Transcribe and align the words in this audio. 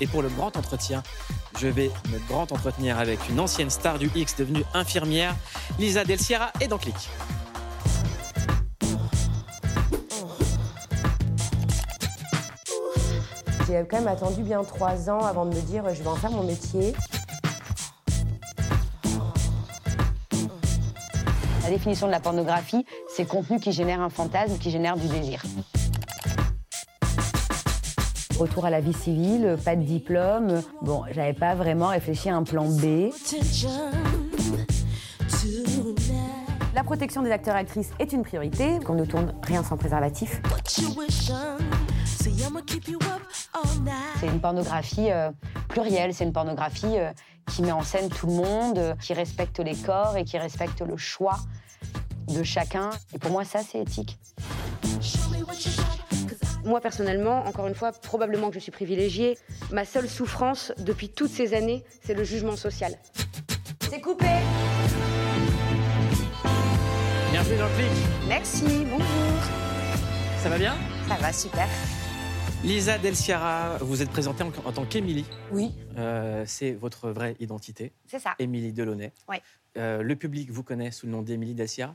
Et 0.00 0.06
pour 0.06 0.22
le 0.22 0.28
grand 0.28 0.56
entretien, 0.56 1.02
je 1.58 1.66
vais 1.66 1.90
me 2.12 2.18
grand 2.28 2.52
entretenir 2.52 3.00
avec 3.00 3.18
une 3.28 3.40
ancienne 3.40 3.68
star 3.68 3.98
du 3.98 4.08
X 4.14 4.36
devenue 4.36 4.62
infirmière, 4.72 5.34
Lisa 5.80 6.04
Del 6.04 6.20
Sierra 6.20 6.52
et 6.60 6.68
dans 6.68 6.78
Click. 6.78 6.94
J'ai 13.66 13.84
quand 13.90 13.98
même 13.98 14.06
attendu 14.06 14.44
bien 14.44 14.62
trois 14.62 15.10
ans 15.10 15.18
avant 15.18 15.44
de 15.44 15.56
me 15.56 15.60
dire 15.62 15.82
je 15.92 16.00
vais 16.00 16.08
en 16.08 16.14
faire 16.14 16.30
mon 16.30 16.44
métier. 16.44 16.94
La 21.64 21.70
définition 21.70 22.06
de 22.06 22.12
la 22.12 22.20
pornographie, 22.20 22.86
c'est 23.08 23.26
contenu 23.26 23.58
qui 23.58 23.72
génère 23.72 24.00
un 24.00 24.10
fantasme, 24.10 24.58
qui 24.58 24.70
génère 24.70 24.96
du 24.96 25.08
désir. 25.08 25.42
Retour 28.38 28.66
à 28.66 28.70
la 28.70 28.80
vie 28.80 28.92
civile, 28.92 29.56
pas 29.64 29.74
de 29.74 29.82
diplôme. 29.82 30.62
Bon, 30.82 31.02
j'avais 31.10 31.32
pas 31.32 31.56
vraiment 31.56 31.88
réfléchi 31.88 32.28
à 32.30 32.36
un 32.36 32.44
plan 32.44 32.66
B. 32.66 33.10
La 36.72 36.84
protection 36.84 37.22
des 37.22 37.32
acteurs 37.32 37.56
et 37.56 37.58
actrices 37.58 37.90
est 37.98 38.12
une 38.12 38.22
priorité. 38.22 38.78
Qu'on 38.84 38.94
ne 38.94 39.04
tourne 39.04 39.34
rien 39.42 39.64
sans 39.64 39.76
préservatif. 39.76 40.40
C'est 44.20 44.26
une 44.28 44.40
pornographie 44.40 45.10
euh, 45.10 45.30
plurielle, 45.68 46.14
c'est 46.14 46.24
une 46.24 46.32
pornographie 46.32 46.98
euh, 46.98 47.10
qui 47.50 47.62
met 47.62 47.72
en 47.72 47.82
scène 47.82 48.08
tout 48.08 48.28
le 48.28 48.34
monde, 48.34 48.78
euh, 48.78 48.94
qui 49.00 49.14
respecte 49.14 49.58
les 49.58 49.74
corps 49.74 50.16
et 50.16 50.24
qui 50.24 50.38
respecte 50.38 50.80
le 50.80 50.96
choix 50.96 51.38
de 52.28 52.44
chacun. 52.44 52.90
Et 53.12 53.18
pour 53.18 53.32
moi, 53.32 53.44
ça, 53.44 53.60
c'est 53.68 53.80
éthique. 53.80 54.16
Moi, 56.64 56.80
personnellement, 56.80 57.44
encore 57.46 57.66
une 57.66 57.74
fois, 57.74 57.92
probablement 57.92 58.48
que 58.48 58.54
je 58.54 58.60
suis 58.60 58.72
privilégiée. 58.72 59.38
Ma 59.72 59.84
seule 59.84 60.08
souffrance 60.08 60.72
depuis 60.78 61.08
toutes 61.08 61.30
ces 61.30 61.54
années, 61.54 61.84
c'est 62.02 62.14
le 62.14 62.24
jugement 62.24 62.56
social. 62.56 62.94
C'est 63.88 64.00
coupé 64.00 64.26
Bienvenue 67.30 67.58
dans 67.58 67.68
Click. 67.76 67.90
Merci, 68.28 68.84
bonjour. 68.90 69.06
Ça 70.42 70.48
va 70.48 70.58
bien? 70.58 70.74
Ça 71.08 71.14
va, 71.16 71.32
super. 71.32 71.66
Lisa 72.64 72.98
Del 72.98 73.14
Sierra, 73.14 73.78
vous 73.80 74.02
êtes 74.02 74.10
présentée 74.10 74.42
en, 74.42 74.48
en 74.64 74.72
tant 74.72 74.84
qu'Émilie. 74.84 75.24
Oui, 75.52 75.72
Euh, 75.96 76.42
c'est 76.46 76.72
votre 76.72 77.10
vraie 77.10 77.36
identité, 77.40 77.92
c'est 78.06 78.18
ça. 78.18 78.34
Émilie 78.40 78.72
Delaunay. 78.72 79.12
Ouais. 79.28 79.40
Euh, 79.76 80.02
le 80.02 80.16
public 80.16 80.50
vous 80.50 80.62
connaît 80.64 80.90
sous 80.90 81.06
le 81.06 81.12
nom 81.12 81.22
d'Émilie 81.22 81.54
Del 81.54 81.68
Sierra. 81.68 81.94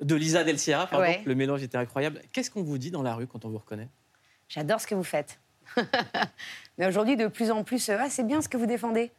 De 0.00 0.14
Lisa 0.14 0.44
Del 0.44 0.58
Sierra, 0.58 0.86
pardon. 0.86 1.04
Ouais. 1.04 1.22
Le 1.24 1.34
mélange 1.34 1.62
était 1.62 1.78
incroyable. 1.78 2.22
Qu'est-ce 2.32 2.50
qu'on 2.50 2.62
vous 2.62 2.78
dit 2.78 2.90
dans 2.90 3.02
la 3.02 3.14
rue 3.14 3.26
quand 3.26 3.44
on 3.44 3.48
vous 3.48 3.58
reconnaît? 3.58 3.88
J'adore 4.48 4.80
ce 4.80 4.86
que 4.86 4.94
vous 4.94 5.04
faites. 5.04 5.38
Mais 6.78 6.86
aujourd'hui, 6.86 7.16
de 7.16 7.26
plus 7.26 7.50
en 7.50 7.64
plus, 7.64 7.88
euh, 7.88 7.96
ah, 7.98 8.08
c'est 8.08 8.26
bien 8.26 8.40
ce 8.40 8.48
que 8.48 8.56
vous 8.56 8.66
défendez. 8.66 9.10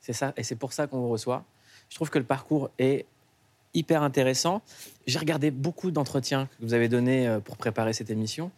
C'est 0.00 0.12
ça, 0.12 0.32
et 0.36 0.42
c'est 0.42 0.56
pour 0.56 0.72
ça 0.72 0.86
qu'on 0.86 1.00
vous 1.00 1.08
reçoit. 1.08 1.44
Je 1.88 1.94
trouve 1.96 2.10
que 2.10 2.18
le 2.18 2.24
parcours 2.24 2.70
est 2.78 3.06
hyper 3.74 4.02
intéressant. 4.02 4.62
J'ai 5.06 5.18
regardé 5.18 5.50
beaucoup 5.50 5.90
d'entretiens 5.90 6.46
que 6.46 6.64
vous 6.64 6.74
avez 6.74 6.88
donnés 6.88 7.26
euh, 7.26 7.40
pour 7.40 7.56
préparer 7.56 7.92
cette 7.92 8.10
émission, 8.10 8.50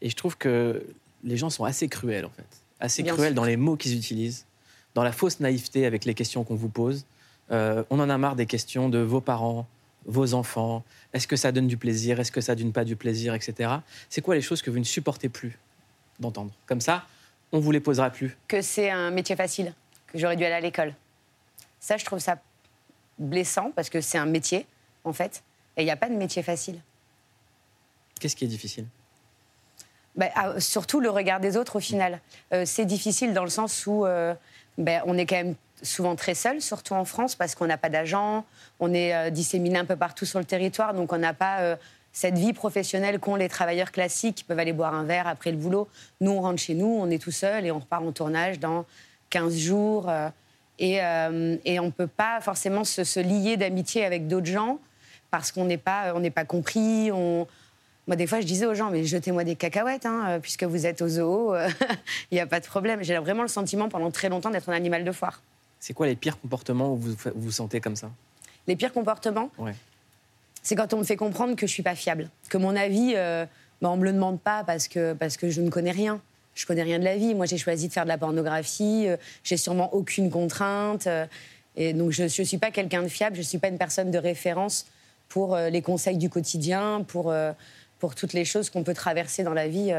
et 0.00 0.10
je 0.10 0.16
trouve 0.16 0.36
que 0.36 0.84
les 1.24 1.36
gens 1.36 1.50
sont 1.50 1.64
assez 1.64 1.88
cruels, 1.88 2.24
en 2.24 2.30
fait. 2.30 2.46
Assez 2.80 3.02
Bien 3.02 3.14
cruels 3.14 3.28
sûr. 3.32 3.36
dans 3.36 3.44
les 3.44 3.56
mots 3.56 3.76
qu'ils 3.76 3.96
utilisent, 3.96 4.46
dans 4.94 5.04
la 5.04 5.12
fausse 5.12 5.40
naïveté 5.40 5.86
avec 5.86 6.04
les 6.04 6.14
questions 6.14 6.42
qu'on 6.42 6.56
vous 6.56 6.68
pose. 6.68 7.06
Euh, 7.50 7.84
on 7.90 8.00
en 8.00 8.10
a 8.10 8.18
marre 8.18 8.34
des 8.36 8.46
questions 8.46 8.88
de 8.88 8.98
vos 8.98 9.20
parents, 9.20 9.66
vos 10.06 10.34
enfants. 10.34 10.84
Est-ce 11.12 11.26
que 11.26 11.36
ça 11.36 11.52
donne 11.52 11.66
du 11.66 11.76
plaisir 11.76 12.20
Est-ce 12.20 12.32
que 12.32 12.40
ça 12.40 12.54
donne 12.54 12.72
pas 12.72 12.84
du 12.84 12.96
plaisir, 12.96 13.34
etc. 13.34 13.70
C'est 14.08 14.20
quoi 14.20 14.34
les 14.34 14.42
choses 14.42 14.62
que 14.62 14.70
vous 14.70 14.78
ne 14.78 14.84
supportez 14.84 15.28
plus 15.28 15.58
d'entendre? 16.20 16.52
Comme 16.66 16.80
ça, 16.80 17.06
on 17.52 17.60
vous 17.60 17.70
les 17.70 17.80
posera 17.80 18.10
plus. 18.10 18.36
Que 18.48 18.62
c'est 18.62 18.90
un 18.90 19.10
métier 19.10 19.36
facile, 19.36 19.74
que 20.08 20.18
j'aurais 20.18 20.36
dû 20.36 20.44
aller 20.44 20.54
à 20.54 20.60
l'école. 20.60 20.94
Ça, 21.80 21.96
je 21.96 22.04
trouve 22.04 22.18
ça 22.18 22.38
blessant 23.18 23.72
parce 23.74 23.90
que 23.90 24.00
c'est 24.00 24.18
un 24.18 24.26
métier, 24.26 24.66
en 25.04 25.12
fait. 25.12 25.42
Et 25.76 25.82
il 25.82 25.84
n'y 25.84 25.90
a 25.90 25.96
pas 25.96 26.08
de 26.08 26.14
métier 26.14 26.42
facile. 26.42 26.80
Qu'est-ce 28.20 28.36
qui 28.36 28.44
est 28.44 28.48
difficile? 28.48 28.86
Bah, 30.14 30.28
ah, 30.34 30.60
surtout 30.60 31.00
le 31.00 31.10
regard 31.10 31.40
des 31.40 31.56
autres 31.56 31.76
au 31.76 31.80
final. 31.80 32.20
Euh, 32.52 32.64
c'est 32.66 32.84
difficile 32.84 33.32
dans 33.32 33.44
le 33.44 33.50
sens 33.50 33.86
où 33.86 34.04
euh, 34.04 34.34
ben, 34.76 35.02
on 35.06 35.16
est 35.16 35.26
quand 35.26 35.36
même 35.36 35.54
souvent 35.82 36.16
très 36.16 36.34
seul, 36.34 36.60
surtout 36.60 36.94
en 36.94 37.04
France, 37.04 37.34
parce 37.34 37.54
qu'on 37.54 37.66
n'a 37.66 37.78
pas 37.78 37.88
d'agent, 37.88 38.44
on 38.80 38.94
est 38.94 39.14
euh, 39.14 39.30
disséminé 39.30 39.78
un 39.78 39.84
peu 39.84 39.96
partout 39.96 40.24
sur 40.24 40.38
le 40.38 40.44
territoire, 40.44 40.94
donc 40.94 41.12
on 41.12 41.18
n'a 41.18 41.34
pas 41.34 41.60
euh, 41.60 41.76
cette 42.12 42.36
vie 42.36 42.52
professionnelle 42.52 43.18
qu'ont 43.18 43.36
les 43.36 43.48
travailleurs 43.48 43.90
classiques 43.90 44.36
qui 44.36 44.44
peuvent 44.44 44.58
aller 44.58 44.72
boire 44.72 44.94
un 44.94 45.04
verre 45.04 45.26
après 45.26 45.50
le 45.50 45.56
boulot. 45.56 45.88
Nous, 46.20 46.30
on 46.30 46.42
rentre 46.42 46.60
chez 46.60 46.74
nous, 46.74 46.86
on 46.86 47.10
est 47.10 47.18
tout 47.18 47.30
seul 47.30 47.66
et 47.66 47.70
on 47.70 47.78
repart 47.78 48.04
en 48.04 48.12
tournage 48.12 48.60
dans 48.60 48.84
15 49.30 49.56
jours. 49.56 50.08
euh, 50.08 50.28
et, 50.78 51.02
euh, 51.02 51.56
et 51.64 51.78
on 51.78 51.86
ne 51.86 51.90
peut 51.90 52.08
pas 52.08 52.40
forcément 52.40 52.82
se, 52.82 53.20
lier 53.20 53.56
d'amitié 53.56 54.04
avec 54.04 54.26
d'autres 54.26 54.46
gens 54.46 54.78
parce 55.30 55.52
qu'on 55.52 55.64
n'est 55.64 55.78
pas, 55.78 56.12
on 56.16 56.30
pas 56.30 56.44
compris. 56.44 57.10
Moi, 57.12 58.16
des 58.16 58.26
fois, 58.26 58.40
je 58.40 58.46
disais 58.46 58.66
aux 58.66 58.74
gens, 58.74 58.90
mais 58.90 59.04
jetez-moi 59.04 59.44
des 59.44 59.54
cacahuètes, 59.54 60.06
hein, 60.06 60.40
puisque 60.42 60.64
vous 60.64 60.86
êtes 60.86 61.00
au 61.02 61.08
zoo, 61.08 61.54
il 62.30 62.34
n'y 62.34 62.40
a 62.40 62.46
pas 62.46 62.58
de 62.58 62.66
problème. 62.66 63.02
J'ai 63.02 63.16
vraiment 63.18 63.42
le 63.42 63.48
sentiment 63.48 63.88
pendant 63.88 64.10
très 64.10 64.28
longtemps 64.28 64.50
d'être 64.50 64.68
un 64.70 64.74
animal 64.74 65.04
de 65.04 65.12
foire. 65.12 65.40
C'est 65.82 65.94
quoi 65.94 66.06
les 66.06 66.14
pires 66.14 66.40
comportements 66.40 66.92
où 66.92 66.96
vous 66.96 67.10
vous 67.14 67.30
vous 67.34 67.50
sentez 67.50 67.80
comme 67.80 67.96
ça? 67.96 68.08
Les 68.68 68.76
pires 68.76 68.92
comportements, 68.92 69.50
Ouais. 69.58 69.74
c'est 70.62 70.76
quand 70.76 70.94
on 70.94 70.98
me 70.98 71.02
fait 71.04 71.16
comprendre 71.16 71.56
que 71.56 71.66
je 71.66 71.72
suis 71.72 71.82
pas 71.82 71.96
fiable, 71.96 72.30
que 72.48 72.56
mon 72.56 72.76
avis, 72.76 73.14
euh, 73.16 73.44
bah, 73.80 73.90
on 73.90 73.96
me 73.96 74.04
le 74.04 74.12
demande 74.12 74.40
pas 74.40 74.62
parce 74.62 74.86
que, 74.86 75.12
parce 75.12 75.36
que 75.36 75.50
je 75.50 75.60
ne 75.60 75.70
connais 75.70 75.90
rien. 75.90 76.20
Je 76.54 76.66
connais 76.66 76.84
rien 76.84 77.00
de 77.00 77.04
la 77.04 77.16
vie. 77.16 77.34
Moi, 77.34 77.46
j'ai 77.46 77.58
choisi 77.58 77.88
de 77.88 77.92
faire 77.92 78.04
de 78.04 78.08
la 78.10 78.16
pornographie. 78.16 79.08
euh, 79.08 79.16
j'ai 79.42 79.56
sûrement 79.56 79.92
aucune 79.92 80.30
contrainte. 80.30 81.08
euh, 81.08 81.26
et 81.74 81.92
donc, 81.94 82.12
je 82.12 82.22
ne 82.22 82.28
suis 82.28 82.58
pas 82.58 82.70
quelqu'un 82.70 83.02
de 83.02 83.08
fiable. 83.08 83.34
Je 83.34 83.40
ne 83.40 83.46
suis 83.46 83.58
pas 83.58 83.66
une 83.68 83.78
personne 83.78 84.12
de 84.12 84.18
référence 84.18 84.86
pour 85.28 85.56
euh, 85.56 85.68
les 85.68 85.82
conseils 85.82 86.16
du 86.16 86.30
quotidien, 86.30 87.02
pour, 87.08 87.34
pour 87.98 88.14
toutes 88.14 88.34
les 88.34 88.44
choses 88.44 88.70
qu'on 88.70 88.84
peut 88.84 88.94
traverser 88.94 89.42
dans 89.42 89.54
la 89.54 89.66
vie. 89.66 89.90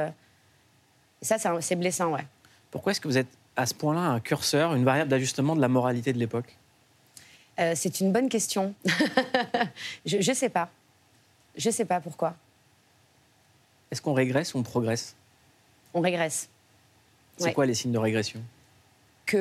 ça, 1.22 1.36
c'est 1.60 1.76
blessant, 1.76 2.14
ouais. 2.14 2.26
Pourquoi 2.72 2.92
est-ce 2.94 3.02
que 3.02 3.08
vous 3.10 3.18
êtes 3.18 3.28
à 3.56 3.66
ce 3.66 3.74
point-là 3.74 4.02
un 4.02 4.20
curseur, 4.20 4.74
une 4.76 4.84
variable 4.86 5.10
d'ajustement 5.10 5.56
de 5.56 5.62
la 5.62 5.68
moralité 5.68 6.14
de 6.14 6.20
l'époque 6.20 6.58
Euh, 7.60 7.74
c'est 7.76 8.00
une 8.00 8.12
bonne 8.12 8.30
question. 8.30 8.74
je 10.06 10.18
ne 10.18 10.34
sais 10.36 10.50
pas. 10.50 10.70
Je 11.56 11.70
ne 11.70 11.74
sais 11.74 11.86
pas 11.86 12.00
pourquoi. 12.00 12.34
Est-ce 13.92 14.02
qu'on 14.02 14.14
régresse 14.14 14.54
ou 14.56 14.58
on 14.58 14.64
progresse? 14.64 15.16
On 15.94 16.02
régresse. 16.02 16.50
C'est 17.38 17.46
Ouais. 17.46 17.54
quoi 17.54 17.66
les 17.68 17.76
signes 17.76 17.92
de 17.92 18.00
régression? 18.00 18.40
Que 19.28 19.38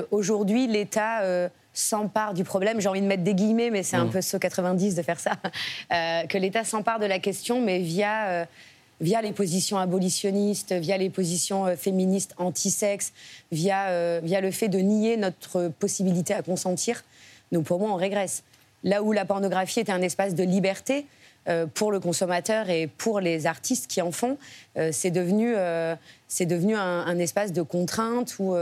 euh, 0.00 0.02
aujourd'hui 0.10 0.66
l'État 0.66 1.22
euh, 1.22 1.48
s'empare 1.72 2.34
du 2.34 2.44
problème. 2.44 2.78
J'ai 2.80 2.88
envie 2.90 3.00
de 3.00 3.06
mettre 3.06 3.22
des 3.24 3.34
guillemets, 3.34 3.70
mais 3.70 3.82
c'est 3.82 3.96
un 3.96 4.04
Mm. 4.04 4.10
peu 4.10 4.20
saut 4.20 4.38
90 4.38 4.94
de 4.94 5.02
faire 5.02 5.18
ça. 5.18 5.32
Que 6.28 6.36
l'État 6.38 6.64
s'empare 6.64 6.98
de 6.98 7.06
la 7.06 7.18
question, 7.18 7.60
mais 7.62 7.78
via 7.78 8.46
via 9.00 9.20
les 9.22 9.32
positions 9.32 9.78
abolitionnistes, 9.78 10.72
via 10.72 10.96
les 10.96 11.10
positions 11.10 11.66
euh, 11.66 11.76
féministes 11.76 12.34
anti-sexe, 12.38 13.12
via 13.52 13.88
euh, 13.88 14.20
via 14.22 14.40
le 14.40 14.50
fait 14.50 14.68
de 14.68 14.78
nier 14.78 15.16
notre 15.16 15.68
possibilité 15.68 16.34
à 16.34 16.42
consentir. 16.42 17.04
Donc 17.52 17.64
pour 17.64 17.78
moi, 17.78 17.90
on 17.90 17.96
régresse. 17.96 18.42
Là 18.84 19.02
où 19.02 19.12
la 19.12 19.24
pornographie 19.24 19.80
était 19.80 19.92
un 19.92 20.02
espace 20.02 20.34
de 20.34 20.44
liberté. 20.44 21.06
euh, 21.48 21.66
pour 21.66 21.92
le 21.92 22.00
consommateur 22.00 22.70
et 22.70 22.86
pour 22.86 23.20
les 23.20 23.46
artistes 23.46 23.86
qui 23.86 24.02
en 24.02 24.10
font, 24.10 24.36
c'est 24.90 25.10
devenu, 25.10 25.54
devenu 25.54 26.74
un, 26.74 27.06
un 27.06 27.18
espace 27.18 27.52
de 27.52 27.62
contrainte 27.62 28.36
où, 28.38 28.54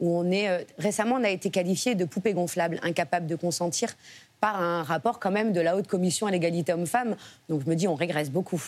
où 0.00 0.18
on 0.18 0.30
est. 0.30 0.66
récemment, 0.78 1.16
on 1.16 1.24
a 1.24 1.28
été 1.30 1.50
qualifié 1.50 1.94
de 1.94 2.04
poupée 2.04 2.32
gonflable, 2.32 2.80
incapable 2.82 3.26
de 3.26 3.36
consentir 3.36 3.94
par 4.40 4.60
un 4.60 4.82
rapport 4.82 5.20
quand 5.20 5.30
même 5.30 5.52
de 5.52 5.60
la 5.60 5.76
haute 5.76 5.86
commission 5.86 6.26
à 6.26 6.30
l'égalité 6.30 6.72
homme-femme. 6.72 7.16
Donc 7.48 7.62
je 7.64 7.70
me 7.70 7.76
dis, 7.76 7.86
on 7.86 7.94
régresse 7.94 8.30
beaucoup. 8.30 8.62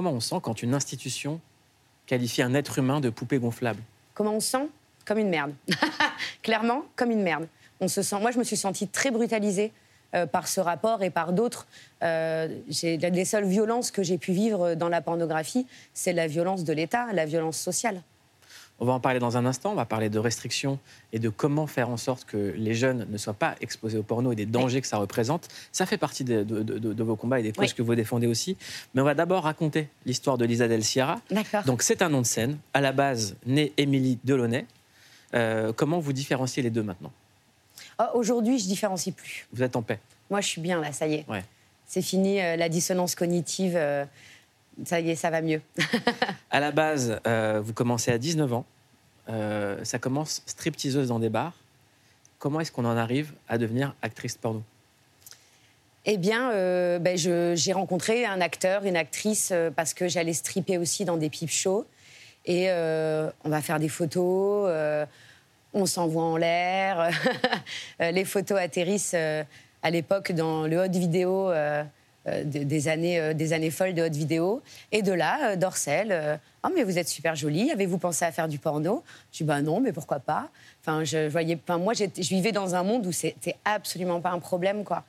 Comment 0.00 0.12
on 0.12 0.20
sent 0.20 0.36
quand 0.40 0.62
une 0.62 0.72
institution 0.72 1.42
qualifie 2.06 2.40
un 2.40 2.54
être 2.54 2.78
humain 2.78 3.00
de 3.00 3.10
poupée 3.10 3.38
gonflable 3.38 3.82
Comment 4.14 4.32
on 4.32 4.40
se 4.40 4.48
sent 4.48 4.66
Comme 5.04 5.18
une 5.18 5.28
merde. 5.28 5.52
Clairement, 6.42 6.86
comme 6.96 7.10
une 7.10 7.22
merde. 7.22 7.46
On 7.80 7.86
se 7.86 8.00
sent. 8.00 8.18
Moi, 8.18 8.30
je 8.30 8.38
me 8.38 8.44
suis 8.44 8.56
sentie 8.56 8.88
très 8.88 9.10
brutalisée 9.10 9.74
euh, 10.14 10.24
par 10.24 10.48
ce 10.48 10.62
rapport 10.62 11.02
et 11.02 11.10
par 11.10 11.34
d'autres. 11.34 11.66
Euh, 12.02 12.48
les 12.82 13.24
seules 13.26 13.44
violences 13.44 13.90
que 13.90 14.02
j'ai 14.02 14.16
pu 14.16 14.32
vivre 14.32 14.72
dans 14.72 14.88
la 14.88 15.02
pornographie, 15.02 15.66
c'est 15.92 16.14
la 16.14 16.28
violence 16.28 16.64
de 16.64 16.72
l'État, 16.72 17.12
la 17.12 17.26
violence 17.26 17.58
sociale. 17.58 18.00
On 18.80 18.86
va 18.86 18.94
en 18.94 19.00
parler 19.00 19.18
dans 19.20 19.36
un 19.36 19.44
instant. 19.46 19.72
On 19.72 19.74
va 19.74 19.84
parler 19.84 20.08
de 20.08 20.18
restrictions 20.18 20.78
et 21.12 21.18
de 21.18 21.28
comment 21.28 21.66
faire 21.66 21.90
en 21.90 21.96
sorte 21.98 22.24
que 22.24 22.54
les 22.56 22.74
jeunes 22.74 23.06
ne 23.10 23.18
soient 23.18 23.34
pas 23.34 23.54
exposés 23.60 23.98
au 23.98 24.02
porno 24.02 24.32
et 24.32 24.34
des 24.36 24.46
dangers 24.46 24.80
que 24.80 24.86
ça 24.86 24.96
représente. 24.96 25.48
Ça 25.70 25.84
fait 25.86 25.98
partie 25.98 26.24
de, 26.24 26.42
de- 26.42 26.62
de- 26.62 26.78
de 26.94 27.02
vos 27.02 27.14
combats 27.16 27.38
et 27.40 27.42
des 27.42 27.52
causes 27.52 27.68
Oui. 27.70 27.74
que 27.74 27.82
vous 27.82 27.94
défendez 27.94 28.26
aussi. 28.26 28.56
Mais 28.94 29.02
on 29.02 29.04
va 29.04 29.14
d'abord 29.14 29.44
raconter 29.44 29.88
l'histoire 30.06 30.38
de 30.38 30.44
Lisa 30.46 30.66
Del 30.66 30.82
Sierra. 30.82 31.20
D'accord. 31.30 31.62
Donc 31.64 31.82
c'est 31.82 32.00
un 32.02 32.08
nom 32.08 32.22
de 32.22 32.26
scène. 32.26 32.56
À 32.74 32.80
la 32.80 32.92
base, 32.92 33.36
née 33.46 33.72
Émilie 33.76 34.18
Delaunay. 34.24 34.66
Euh, 35.34 35.72
comment 35.74 36.00
vous 36.00 36.12
différenciez 36.12 36.62
les 36.62 36.70
deux 36.70 36.82
maintenant? 36.82 37.12
Oh, 37.98 38.04
Aujourd'hui, 38.14 38.58
je 38.58 38.64
différencie 38.66 39.14
plus. 39.14 39.46
Vous 39.52 39.62
êtes 39.62 39.76
en 39.76 39.82
paix? 39.82 40.00
Moi, 40.30 40.40
je 40.40 40.46
suis 40.48 40.60
bien 40.60 40.80
là, 40.80 40.90
ça 40.92 41.06
y 41.06 41.14
est. 41.14 41.24
Ouais. 41.28 41.44
C'est 41.86 42.02
fini 42.02 42.40
euh, 42.40 42.56
la 42.56 42.68
dissonance 42.68 43.14
cognitive. 43.14 43.74
euh, 43.76 44.04
ça 44.84 45.00
y 45.00 45.10
est, 45.10 45.14
ça 45.14 45.30
va 45.30 45.42
mieux. 45.42 45.60
À 46.50 46.60
la 46.60 46.72
base, 46.72 47.20
euh, 47.26 47.60
vous 47.62 47.72
commencez 47.72 48.10
à 48.10 48.18
19 48.18 48.52
ans. 48.52 48.64
Euh, 49.28 49.78
ça 49.84 49.98
commence 49.98 50.42
stripteaseuse 50.46 51.08
dans 51.08 51.18
des 51.18 51.28
bars. 51.28 51.54
Comment 52.38 52.60
est-ce 52.60 52.72
qu'on 52.72 52.84
en 52.84 52.96
arrive 52.96 53.32
à 53.48 53.58
devenir 53.58 53.94
actrice 54.02 54.36
porno? 54.36 54.62
Eh 56.06 56.16
bien, 56.16 56.50
euh, 56.52 56.98
ben, 56.98 57.16
j'ai 57.16 57.72
rencontré 57.72 58.24
un 58.24 58.40
acteur, 58.40 58.84
une 58.84 58.96
actrice, 58.96 59.52
parce 59.76 59.94
que 59.94 60.08
j'allais 60.08 60.32
stripper 60.32 60.78
aussi 60.78 61.04
dans 61.04 61.18
des 61.18 61.28
pipe 61.28 61.50
shows. 61.50 61.86
Et 62.46 62.70
on 62.70 63.48
va 63.48 63.60
faire 63.60 63.78
des 63.78 63.90
photos, 63.90 64.70
on 65.74 65.86
s'envoie 65.86 66.24
en 66.24 66.36
l'air. 66.38 67.10
Les 68.00 68.24
photos 68.24 68.58
atterrissent 68.58 69.14
à 69.14 69.90
l'époque 69.90 70.32
dans 70.32 70.66
le 70.66 70.78
hot 70.78 70.90
vidéo 70.90 71.52
euh, 72.26 72.42
des, 72.44 72.88
années, 72.88 73.18
euh, 73.18 73.34
des 73.34 73.52
années 73.52 73.70
folles 73.70 73.94
de 73.94 74.02
hot 74.02 74.10
vidéo. 74.10 74.62
Et 74.92 75.02
de 75.02 75.12
là, 75.12 75.52
euh, 75.52 75.56
Dorcel, 75.56 76.40
oh 76.64 76.68
mais 76.74 76.84
vous 76.84 76.98
êtes 76.98 77.08
super 77.08 77.34
jolie, 77.34 77.70
avez-vous 77.70 77.98
pensé 77.98 78.24
à 78.24 78.32
faire 78.32 78.48
du 78.48 78.58
porno? 78.58 79.02
Je 79.32 79.38
dis 79.38 79.44
bah 79.44 79.62
non, 79.62 79.80
mais 79.80 79.92
pourquoi 79.92 80.20
pas? 80.20 80.48
Enfin, 80.82 81.04
je 81.04 81.28
voyais, 81.28 81.58
enfin, 81.62 81.78
moi, 81.78 81.94
je 81.94 82.28
vivais 82.28 82.52
dans 82.52 82.74
un 82.74 82.82
monde 82.82 83.06
où 83.06 83.12
c'était 83.12 83.56
absolument 83.64 84.20
pas 84.20 84.30
un 84.30 84.38
problème, 84.38 84.84
quoi. 84.84 85.04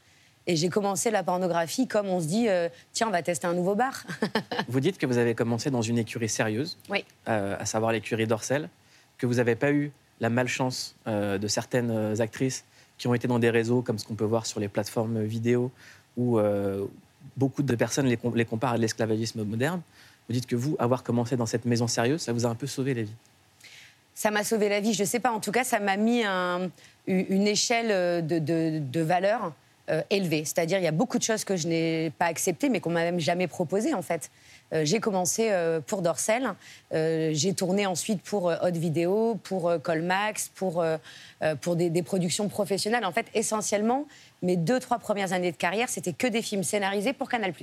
Et 0.47 0.55
j'ai 0.55 0.69
commencé 0.69 1.11
la 1.11 1.23
pornographie 1.23 1.87
comme 1.87 2.07
on 2.07 2.19
se 2.19 2.27
dit, 2.27 2.49
euh, 2.49 2.67
tiens, 2.93 3.07
on 3.07 3.11
va 3.11 3.21
tester 3.21 3.47
un 3.47 3.53
nouveau 3.53 3.75
bar. 3.75 4.03
Vous 4.67 4.79
dites 4.79 4.97
que 4.97 5.05
vous 5.05 5.17
avez 5.17 5.35
commencé 5.35 5.69
dans 5.69 5.81
une 5.81 5.97
écurie 5.97 6.29
sérieuse, 6.29 6.77
oui. 6.89 7.05
euh, 7.27 7.55
à 7.59 7.65
savoir 7.65 7.91
l'écurie 7.91 8.25
d'Orcel, 8.25 8.69
que 9.17 9.25
vous 9.27 9.35
n'avez 9.35 9.55
pas 9.55 9.71
eu 9.71 9.91
la 10.19 10.29
malchance 10.29 10.95
euh, 11.07 11.37
de 11.37 11.47
certaines 11.47 12.19
actrices 12.21 12.65
qui 12.97 13.07
ont 13.07 13.13
été 13.13 13.27
dans 13.27 13.39
des 13.39 13.49
réseaux 13.49 13.81
comme 13.81 13.97
ce 13.97 14.05
qu'on 14.05 14.15
peut 14.15 14.25
voir 14.25 14.45
sur 14.45 14.59
les 14.59 14.67
plateformes 14.67 15.23
vidéo 15.23 15.71
où 16.17 16.39
euh, 16.39 16.85
beaucoup 17.37 17.63
de 17.63 17.75
personnes 17.75 18.07
les, 18.07 18.17
com- 18.17 18.35
les 18.35 18.45
comparent 18.45 18.73
à 18.73 18.77
l'esclavagisme 18.77 19.43
moderne. 19.43 19.81
Vous 20.27 20.33
dites 20.33 20.45
que 20.47 20.55
vous, 20.55 20.75
avoir 20.79 21.03
commencé 21.03 21.35
dans 21.35 21.45
cette 21.45 21.65
maison 21.65 21.87
sérieuse, 21.87 22.21
ça 22.21 22.33
vous 22.33 22.45
a 22.45 22.49
un 22.49 22.55
peu 22.55 22.67
sauvé 22.67 22.93
la 22.93 23.03
vie. 23.03 23.13
Ça 24.13 24.29
m'a 24.31 24.43
sauvé 24.43 24.69
la 24.69 24.79
vie, 24.79 24.93
je 24.93 25.03
sais 25.03 25.19
pas. 25.19 25.31
En 25.31 25.39
tout 25.39 25.51
cas, 25.51 25.63
ça 25.63 25.79
m'a 25.79 25.97
mis 25.97 26.23
un- 26.23 26.69
une 27.07 27.47
échelle 27.47 28.25
de, 28.25 28.39
de, 28.39 28.79
de 28.79 29.01
valeur 29.01 29.53
euh, 29.91 30.01
élevée. 30.09 30.45
C'est-à-dire, 30.45 30.77
il 30.77 30.83
y 30.83 30.87
a 30.87 30.91
beaucoup 30.91 31.17
de 31.17 31.23
choses 31.23 31.43
que 31.43 31.57
je 31.57 31.67
n'ai 31.67 32.11
pas 32.17 32.27
acceptées, 32.27 32.69
mais 32.69 32.79
qu'on 32.79 32.91
m'a 32.91 33.03
même 33.03 33.19
jamais 33.19 33.47
proposées, 33.47 33.93
en 33.93 34.01
fait. 34.01 34.31
Euh, 34.73 34.85
j'ai 34.85 35.01
commencé 35.01 35.49
euh, 35.51 35.81
pour 35.81 36.01
Dorsel, 36.01 36.53
j'ai 36.91 37.53
tourné 37.53 37.85
ensuite 37.85 38.21
pour 38.21 38.45
Hot 38.45 38.71
Video, 38.71 39.35
pour 39.43 39.71
Colmax, 39.83 40.49
pour, 40.55 40.83
pour 41.61 41.75
des, 41.75 41.89
des 41.89 42.03
productions 42.03 42.47
professionnelles. 42.47 43.05
En 43.05 43.11
fait, 43.11 43.25
essentiellement, 43.33 44.05
mes 44.41 44.55
deux, 44.55 44.79
trois 44.79 44.97
premières 44.99 45.33
années 45.33 45.51
de 45.51 45.57
carrière, 45.57 45.89
c'était 45.89 46.13
que 46.13 46.27
des 46.27 46.41
films 46.41 46.63
scénarisés 46.63 47.13
pour 47.13 47.27
Canal+. 47.29 47.53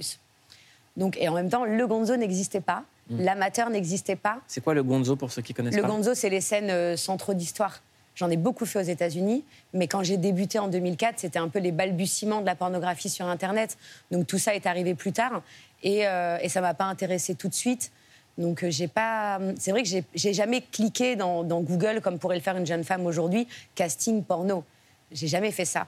Donc, 0.96 1.16
et 1.18 1.28
en 1.28 1.34
même 1.34 1.48
temps, 1.48 1.64
le 1.64 1.86
gonzo 1.86 2.16
n'existait 2.16 2.60
pas, 2.60 2.84
l'amateur 3.10 3.70
n'existait 3.70 4.16
pas. 4.16 4.40
C'est 4.46 4.62
quoi 4.62 4.74
le 4.74 4.82
gonzo 4.82 5.16
pour 5.16 5.32
ceux 5.32 5.42
qui 5.42 5.54
connaissent 5.54 5.76
Le 5.76 5.82
pas? 5.82 5.88
Gonzo, 5.88 6.14
c'est 6.14 6.28
les 6.28 6.40
scènes 6.42 6.96
sans 6.96 7.16
trop 7.16 7.32
d'histoire. 7.32 7.80
J'en 8.18 8.30
ai 8.30 8.36
beaucoup 8.36 8.66
fait 8.66 8.80
aux 8.80 8.82
États-Unis, 8.82 9.44
mais 9.72 9.86
quand 9.86 10.02
j'ai 10.02 10.16
débuté 10.16 10.58
en 10.58 10.66
2004, 10.66 11.20
c'était 11.20 11.38
un 11.38 11.46
peu 11.48 11.60
les 11.60 11.70
balbutiements 11.70 12.40
de 12.40 12.46
la 12.46 12.56
pornographie 12.56 13.08
sur 13.08 13.26
Internet. 13.26 13.78
Donc 14.10 14.26
tout 14.26 14.38
ça 14.38 14.56
est 14.56 14.66
arrivé 14.66 14.96
plus 14.96 15.12
tard, 15.12 15.40
et, 15.84 16.04
euh, 16.08 16.36
et 16.42 16.48
ça 16.48 16.60
m'a 16.60 16.74
pas 16.74 16.86
intéressé 16.86 17.36
tout 17.36 17.46
de 17.48 17.54
suite. 17.54 17.92
Donc 18.36 18.64
euh, 18.64 18.70
j'ai 18.72 18.88
pas. 18.88 19.38
C'est 19.56 19.70
vrai 19.70 19.84
que 19.84 19.88
j'ai- 19.88 20.32
jamais 20.34 20.62
cliqué 20.62 21.14
dans, 21.14 21.44
Google 21.44 22.00
comme 22.00 22.18
pourrait 22.18 22.34
le 22.34 22.42
faire 22.42 22.56
une 22.56 22.66
jeune 22.66 22.82
femme 22.82 23.06
aujourd'hui, 23.06 23.46
casting 23.76 24.24
porno. 24.24 24.64
J'ai 25.12 25.28
jamais 25.28 25.52
fait 25.52 25.64
ça. 25.64 25.86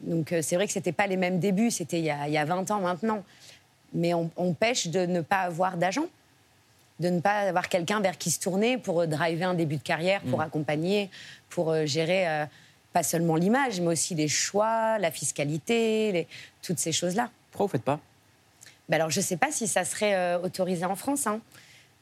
Donc 0.00 0.32
euh, 0.32 0.42
c'est 0.42 0.56
vrai 0.56 0.66
que 0.66 0.72
c'était 0.72 0.90
pas 0.90 1.06
les 1.06 1.16
mêmes 1.16 1.38
débuts, 1.38 1.70
c'était 1.70 2.00
il, 2.00 2.04
y 2.04 2.10
a- 2.10 2.26
il 2.26 2.32
y 2.34 2.38
a 2.38 2.44
20 2.44 2.68
ans 2.72 2.80
maintenant. 2.80 3.22
Mais 3.94 4.12
on, 4.12 4.28
on 4.36 4.54
pêche 4.54 4.88
de 4.88 5.06
ne 5.06 5.20
pas 5.20 5.42
avoir 5.42 5.76
d'agent 5.76 6.06
de 7.00 7.08
ne 7.08 7.20
pas 7.20 7.40
avoir 7.40 7.68
quelqu'un 7.68 8.00
vers 8.00 8.16
qui 8.18 8.30
se 8.30 8.38
tourner 8.38 8.78
pour 8.78 9.00
euh, 9.00 9.06
driver 9.06 9.48
un 9.48 9.54
début 9.54 9.76
de 9.78 9.82
carrière, 9.82 10.20
pour 10.22 10.40
accompagner, 10.42 11.10
pour 11.48 11.70
euh, 11.72 11.86
gérer 11.86 12.28
euh, 12.28 12.46
pas 12.92 13.02
seulement 13.02 13.36
l'image, 13.36 13.80
mais 13.80 13.88
aussi 13.88 14.14
les 14.14 14.28
choix, 14.28 14.98
la 14.98 15.10
fiscalité, 15.10 16.12
les- 16.12 16.28
toutes 16.62 16.78
ces 16.78 16.92
choses-là. 16.92 17.30
Pourquoi 17.50 17.66
vous 17.66 17.72
faites 17.72 17.82
pas? 17.84 17.98
Ben 18.88 18.96
alors, 18.96 19.10
je 19.10 19.20
ne 19.20 19.24
sais 19.24 19.36
pas 19.36 19.50
si 19.50 19.66
ça 19.66 19.84
serait 19.84 20.14
euh, 20.14 20.38
autorisé 20.40 20.84
en 20.84 20.94
France. 20.96 21.26
hein. 21.26 21.40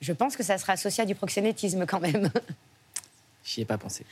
Je 0.01 0.13
pense 0.13 0.37
que 0.37 0.43
ça 0.43 0.59
serait 0.59 0.73
associé 0.75 1.03
à 1.03 1.07
du 1.07 1.15
proxénétisme 1.15 1.85
quand 1.87 2.01
même. 2.01 2.31
J'y 3.45 3.63
ai 3.63 3.65
pas 3.65 3.79
pensé. 3.79 4.05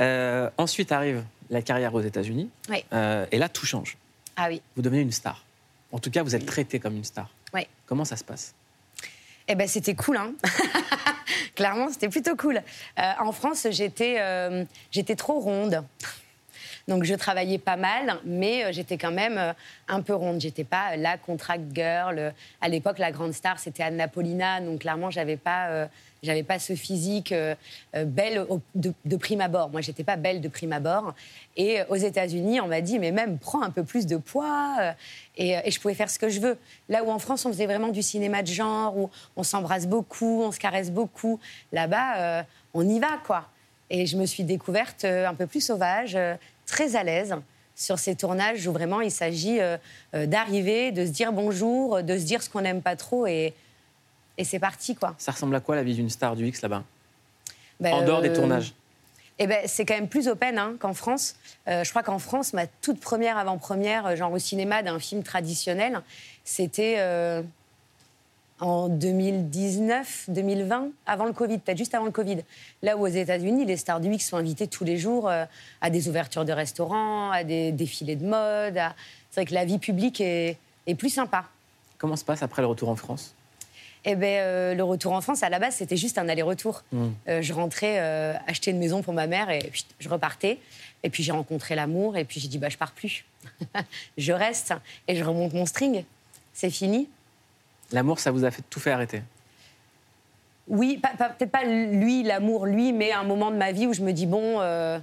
Euh, 0.00 0.50
ensuite 0.58 0.92
arrive 0.92 1.24
la 1.50 1.62
carrière 1.62 1.94
aux 1.94 2.00
États-Unis. 2.00 2.50
Oui. 2.68 2.84
Et 3.30 3.38
là, 3.38 3.48
tout 3.48 3.64
change. 3.66 3.96
ah 4.36 4.48
oui. 4.48 4.60
Vous 4.76 4.82
devenez 4.82 5.02
une 5.02 5.12
star. 5.12 5.44
En 5.92 5.98
tout 5.98 6.10
cas, 6.10 6.22
vous 6.22 6.34
êtes 6.34 6.46
traité 6.46 6.80
comme 6.80 6.96
une 6.96 7.04
star. 7.04 7.30
Oui. 7.54 7.66
Comment 7.86 8.04
ça 8.04 8.16
se 8.16 8.24
passe? 8.24 8.54
Eh 9.48 9.54
ben, 9.54 9.66
c'était 9.66 9.94
cool, 9.94 10.16
hein. 10.16 10.32
Clairement, 11.54 11.88
c'était 11.90 12.08
plutôt 12.08 12.36
cool. 12.36 12.62
Euh, 12.98 13.02
en 13.20 13.32
France, 13.32 13.66
j'étais 13.70 14.16
euh, 14.18 14.64
j'étais 14.90 15.16
trop 15.16 15.40
ronde. 15.40 15.84
Donc, 16.88 17.04
je 17.04 17.14
travaillais 17.14 17.58
pas 17.58 17.76
mal, 17.76 18.16
mais 18.24 18.64
euh, 18.64 18.72
j'étais 18.72 18.98
quand 18.98 19.12
même 19.12 19.38
euh, 19.38 19.52
un 19.88 20.00
peu 20.02 20.14
ronde. 20.14 20.40
J'étais 20.40 20.64
pas 20.64 20.96
la 20.96 21.16
contract 21.16 21.62
girl. 21.74 22.18
Euh, 22.18 22.30
À 22.60 22.68
l'époque, 22.68 22.98
la 22.98 23.12
grande 23.12 23.32
star, 23.32 23.58
c'était 23.58 23.82
Anna 23.82 24.08
Paulina. 24.08 24.60
Donc, 24.60 24.80
clairement, 24.80 25.10
j'avais 25.10 25.36
pas, 25.36 25.68
euh, 25.68 25.86
pas 26.46 26.58
ce 26.58 26.74
physique 26.74 27.32
euh, 27.32 27.54
euh, 27.94 28.04
belle 28.04 28.46
de, 28.74 29.16
prime 29.16 29.40
abord. 29.40 29.70
Moi, 29.70 29.80
j'étais 29.80 30.04
pas 30.04 30.16
belle 30.16 30.40
de 30.40 30.48
prime 30.48 30.72
abord. 30.72 31.14
Et 31.56 31.80
euh, 31.80 31.84
aux 31.88 31.96
États-Unis, 31.96 32.60
on 32.60 32.66
m'a 32.68 32.80
dit, 32.80 32.98
mais 32.98 33.12
même 33.12 33.38
prends 33.38 33.62
un 33.62 33.70
peu 33.70 33.84
plus 33.84 34.06
de 34.06 34.16
poids. 34.16 34.76
euh, 34.80 34.92
et, 35.36 35.56
euh, 35.56 35.60
je 35.66 35.78
pouvais 35.78 35.94
faire 35.94 36.10
ce 36.10 36.18
que 36.18 36.28
je 36.28 36.40
veux. 36.40 36.58
Là 36.88 37.04
où 37.04 37.10
en 37.10 37.18
France, 37.18 37.46
on 37.46 37.50
faisait 37.52 37.66
vraiment 37.66 37.88
du 37.88 38.02
cinéma 38.02 38.42
de 38.42 38.48
genre, 38.48 38.96
où 38.96 39.10
on 39.36 39.42
s'embrasse 39.44 39.86
beaucoup, 39.86 40.42
on 40.42 40.52
se 40.52 40.58
caresse 40.58 40.90
beaucoup. 40.90 41.38
Là-bas, 41.72 42.16
euh, 42.18 42.42
on 42.74 42.88
y 42.88 42.98
va, 42.98 43.18
quoi. 43.24 43.48
Et 43.90 44.06
je 44.06 44.16
me 44.16 44.24
suis 44.24 44.44
découverte 44.44 45.04
euh, 45.04 45.26
un 45.28 45.34
peu 45.34 45.46
plus 45.46 45.60
sauvage, 45.60 46.14
euh, 46.16 46.34
très 46.72 46.96
à 46.96 47.04
l'aise 47.04 47.36
sur 47.76 47.98
ces 47.98 48.16
tournages 48.16 48.66
où 48.66 48.72
vraiment 48.72 49.02
il 49.02 49.10
s'agit 49.10 49.60
euh, 49.60 49.76
euh, 50.14 50.26
d'arriver, 50.26 50.90
de 50.90 51.04
se 51.04 51.10
dire 51.10 51.30
bonjour, 51.32 51.96
euh, 51.96 52.02
de 52.02 52.16
se 52.16 52.24
dire 52.24 52.42
ce 52.42 52.48
qu'on 52.48 52.62
n'aime 52.62 52.80
pas 52.80 52.96
trop 52.96 53.26
et, 53.26 53.52
et 54.38 54.44
c'est 54.44 54.58
parti, 54.58 54.94
quoi. 54.94 55.14
Ça 55.18 55.32
ressemble 55.32 55.54
à 55.54 55.60
quoi 55.60 55.76
la 55.76 55.82
vie 55.82 55.94
d'une 55.94 56.08
star 56.08 56.34
du 56.34 56.46
X 56.46 56.62
là-bas? 56.62 56.82
Ben, 57.78 57.92
En 57.92 58.04
dehors 58.04 58.22
des 58.22 58.32
tournages 58.32 58.72
eh 59.38 59.46
ben, 59.46 59.62
c'est 59.66 59.84
quand 59.84 59.94
même 59.94 60.08
plus 60.08 60.28
open 60.28 60.58
hein, 60.58 60.76
qu'en 60.78 60.94
France. 60.94 61.34
Euh, 61.66 61.82
je 61.84 61.90
crois 61.90 62.02
qu'en 62.02 62.18
France, 62.18 62.52
ma 62.52 62.66
toute 62.66 63.00
première 63.00 63.38
avant-première, 63.38 64.14
genre 64.14 64.30
au 64.30 64.38
cinéma, 64.38 64.82
d'un 64.82 64.98
film 64.98 65.22
traditionnel, 65.22 66.00
c'était 66.44 66.96
euh, 66.98 67.42
en 68.62 68.88
2019, 68.88 70.26
2020, 70.28 70.88
avant 71.06 71.24
le 71.24 71.32
Covid, 71.32 71.58
peut-être 71.58 71.76
juste 71.78 71.94
avant 71.94 72.04
le 72.04 72.12
Covid. 72.12 72.38
Là 72.82 72.96
où 72.96 73.02
aux 73.02 73.06
États-Unis, 73.08 73.64
les 73.64 73.76
stars 73.76 74.00
du 74.00 74.12
X 74.12 74.28
sont 74.28 74.36
invitées 74.36 74.68
tous 74.68 74.84
les 74.84 74.98
jours 74.98 75.28
euh, 75.28 75.44
à 75.80 75.90
des 75.90 76.08
ouvertures 76.08 76.44
de 76.44 76.52
restaurants, 76.52 77.30
à 77.32 77.42
des 77.42 77.72
défilés 77.72 78.14
de 78.16 78.24
mode. 78.24 78.78
à- 78.78 78.94
C'est 79.30 79.40
vrai 79.40 79.46
que 79.46 79.54
la 79.54 79.64
vie 79.64 79.78
publique 79.78 80.20
est, 80.20 80.56
est 80.86 80.94
plus 80.94 81.10
sympa. 81.10 81.44
Comment 81.98 82.14
se 82.16 82.24
passe 82.24 82.42
après 82.44 82.62
le 82.62 82.68
retour 82.68 82.88
en 82.88 82.94
France? 82.96 83.34
Eh 84.04 84.14
ben, 84.14 84.26
euh, 84.40 84.74
le 84.74 84.84
retour 84.84 85.12
en 85.12 85.20
France, 85.20 85.42
à 85.42 85.48
la 85.48 85.58
base, 85.58 85.74
c'était 85.76 85.96
juste 85.96 86.16
un 86.18 86.28
aller-retour. 86.28 86.82
Mm. 86.92 87.06
Euh, 87.28 87.42
je 87.42 87.52
rentrais 87.52 87.96
euh, 87.98 88.34
acheter 88.46 88.70
une 88.70 88.78
maison 88.78 89.02
pour 89.02 89.12
ma 89.12 89.26
mère 89.26 89.50
et 89.50 89.58
puis 89.72 89.84
je 89.98 90.08
repartais. 90.08 90.58
Et 91.02 91.10
puis 91.10 91.24
j'ai 91.24 91.32
rencontré 91.32 91.74
l'amour 91.74 92.16
et 92.16 92.24
puis 92.24 92.38
j'ai 92.38 92.46
dit 92.48 92.58
bah 92.58 92.68
je 92.68 92.78
pars 92.78 92.92
plus. 92.92 93.24
je 94.18 94.32
reste 94.32 94.72
et 95.08 95.16
je 95.16 95.24
remonte 95.24 95.52
mon 95.52 95.66
string. 95.66 96.04
C'est 96.54 96.70
fini. 96.70 97.08
L'amour, 97.92 98.18
ça 98.20 98.30
vous 98.30 98.44
a 98.44 98.50
fait 98.50 98.62
tout 98.68 98.80
fait 98.80 98.90
arrêter? 98.90 99.22
Oui, 100.68 101.00
peut-être 101.02 101.50
pas 101.50 101.64
lui, 101.64 102.22
l'amour, 102.22 102.66
lui, 102.66 102.92
mais 102.92 103.12
un 103.12 103.24
moment 103.24 103.50
de 103.50 103.56
ma 103.56 103.72
vie 103.72 103.86
où 103.86 103.92
je 103.92 104.00
me 104.02 104.12
dis 104.12 104.26
bon, 104.26 104.60
euh, 104.60 104.98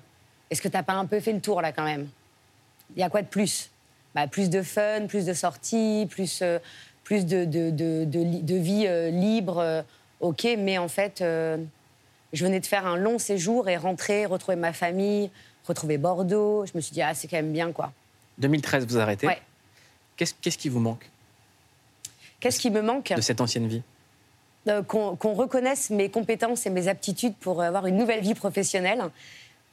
est-ce 0.49 0.61
que 0.61 0.67
t'as 0.67 0.83
pas 0.83 0.93
un 0.93 1.05
peu 1.05 1.19
fait 1.19 1.33
le 1.33 1.41
tour 1.41 1.61
là 1.61 1.71
quand 1.71 1.83
même? 1.83 2.07
Il 2.95 2.99
y 2.99 3.03
a 3.03 3.09
quoi 3.09 3.21
de 3.21 3.27
plus? 3.27 3.69
Bah, 4.15 4.25
Plus 4.27 4.49
de 4.49 4.61
fun, 4.63 5.05
plus 5.07 5.25
de 5.25 5.33
sorties, 5.33 6.07
plus, 6.09 6.39
euh, 6.41 6.57
plus 7.03 7.25
de, 7.25 7.45
de, 7.45 7.69
de, 7.69 8.55
vie 8.55 8.85
euh, 8.87 9.11
libre. 9.11 9.83
ok, 10.21 10.47
mais 10.57 10.77
en 10.77 10.87
fait, 10.87 11.19
je 11.19 12.45
venais 12.45 12.59
de 12.59 12.65
faire 12.65 12.87
un 12.87 12.95
long 12.97 13.19
séjour 13.19 13.69
et 13.69 13.77
rentrer, 13.77 14.25
retrouver 14.25 14.55
ma 14.55 14.73
famille, 14.73 15.29
retrouver 15.67 15.97
Bordeaux. 15.97 16.65
Je 16.65 16.71
me 16.73 16.81
suis 16.81 16.93
dit 16.93 17.01
ah 17.01 17.13
c'est 17.13 17.27
quand 17.27 17.37
même 17.37 17.51
bien 17.53 17.71
quoi. 17.71 17.91
2013, 18.39 18.87
vous 18.87 18.97
arrêtez? 18.97 19.27
Ouais. 19.27 19.41
Qu'est-ce 20.17 20.33
qu'est-ce 20.41 20.57
qui 20.57 20.69
vous 20.69 20.79
manque? 20.79 21.09
Qu'est-ce 22.39 22.59
qui 22.59 22.69
me 22.71 22.81
manque 22.81 23.13
de 23.13 23.21
cette 23.21 23.41
ancienne 23.41 23.67
vie 23.67 23.81
Euh, 24.67 24.83
qu'on 24.83 25.33
reconnaisse 25.33 25.89
mes 25.89 26.09
compétences 26.09 26.65
et 26.65 26.69
mes 26.69 26.87
aptitudes 26.87 27.33
pour 27.39 27.61
avoir 27.61 27.85
une 27.87 27.97
nouvelle 27.97 28.21
vie 28.21 28.33
professionnelle. 28.35 29.01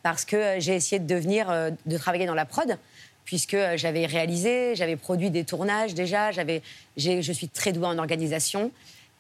Parce 0.03 0.25
que 0.25 0.37
euh, 0.37 0.61
j'ai 0.61 0.75
essayé 0.75 0.99
de 1.01 1.07
devenir, 1.07 1.51
euh, 1.51 1.71
de 1.87 1.97
travailler 1.99 2.27
dans 2.27 2.35
la 2.35 2.45
prod, 2.45 2.79
puisque 3.25 3.57
j'avais 3.77 4.07
réalisé, 4.07 4.75
j'avais 4.77 4.97
produit 4.97 5.31
des 5.31 5.45
tournages 5.45 5.95
déjà, 5.95 6.31
j'avais, 6.31 6.63
je 6.97 7.33
suis 7.33 7.49
très 7.49 7.73
douée 7.73 7.87
en 7.89 7.99
organisation. 7.99 8.71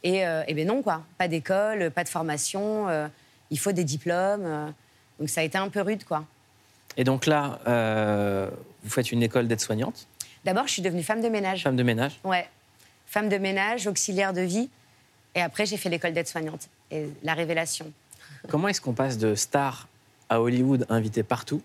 Et, 0.04 0.24
euh, 0.24 0.44
eh 0.46 0.54
ben 0.54 0.66
non, 0.66 0.82
quoi. 0.82 1.02
Pas 1.18 1.26
d'école, 1.26 1.90
pas 1.90 2.04
de 2.04 2.08
formation, 2.08 2.88
euh, 2.88 3.08
il 3.50 3.58
faut 3.58 3.72
des 3.72 3.82
diplômes. 3.84 4.44
euh, 4.44 4.66
donc 5.18 5.28
ça 5.28 5.40
a 5.40 5.44
été 5.44 5.58
un 5.58 5.68
peu 5.68 5.80
rude, 5.80 6.04
quoi. 6.04 6.24
Et 6.96 7.02
donc 7.04 7.26
là, 7.26 7.58
vous 8.84 8.90
faites 8.90 9.10
une 9.12 9.22
école 9.22 9.48
d'aide-soignante, 9.48 10.06
D'abord, 10.44 10.68
je 10.68 10.74
suis 10.74 10.82
devenue 10.82 11.02
femme 11.02 11.20
de 11.20 11.28
ménage. 11.28 11.64
femme 11.64 11.74
de 11.74 11.82
ménage? 11.82 12.20
Ouais. 12.22 12.46
Femme 13.06 13.28
de 13.28 13.38
ménage, 13.38 13.86
auxiliaire 13.86 14.32
de 14.32 14.40
vie. 14.42 14.68
Et 15.34 15.40
après, 15.40 15.66
j'ai 15.66 15.76
fait 15.76 15.88
l'école 15.88 16.12
d'aide-soignante. 16.12 16.68
Et 16.90 17.08
la 17.22 17.34
révélation. 17.34 17.92
Comment 18.48 18.68
est-ce 18.68 18.80
qu'on 18.80 18.92
passe 18.92 19.18
de 19.18 19.34
star 19.34 19.88
à 20.28 20.40
Hollywood 20.40 20.86
invité 20.88 21.22
partout 21.22 21.62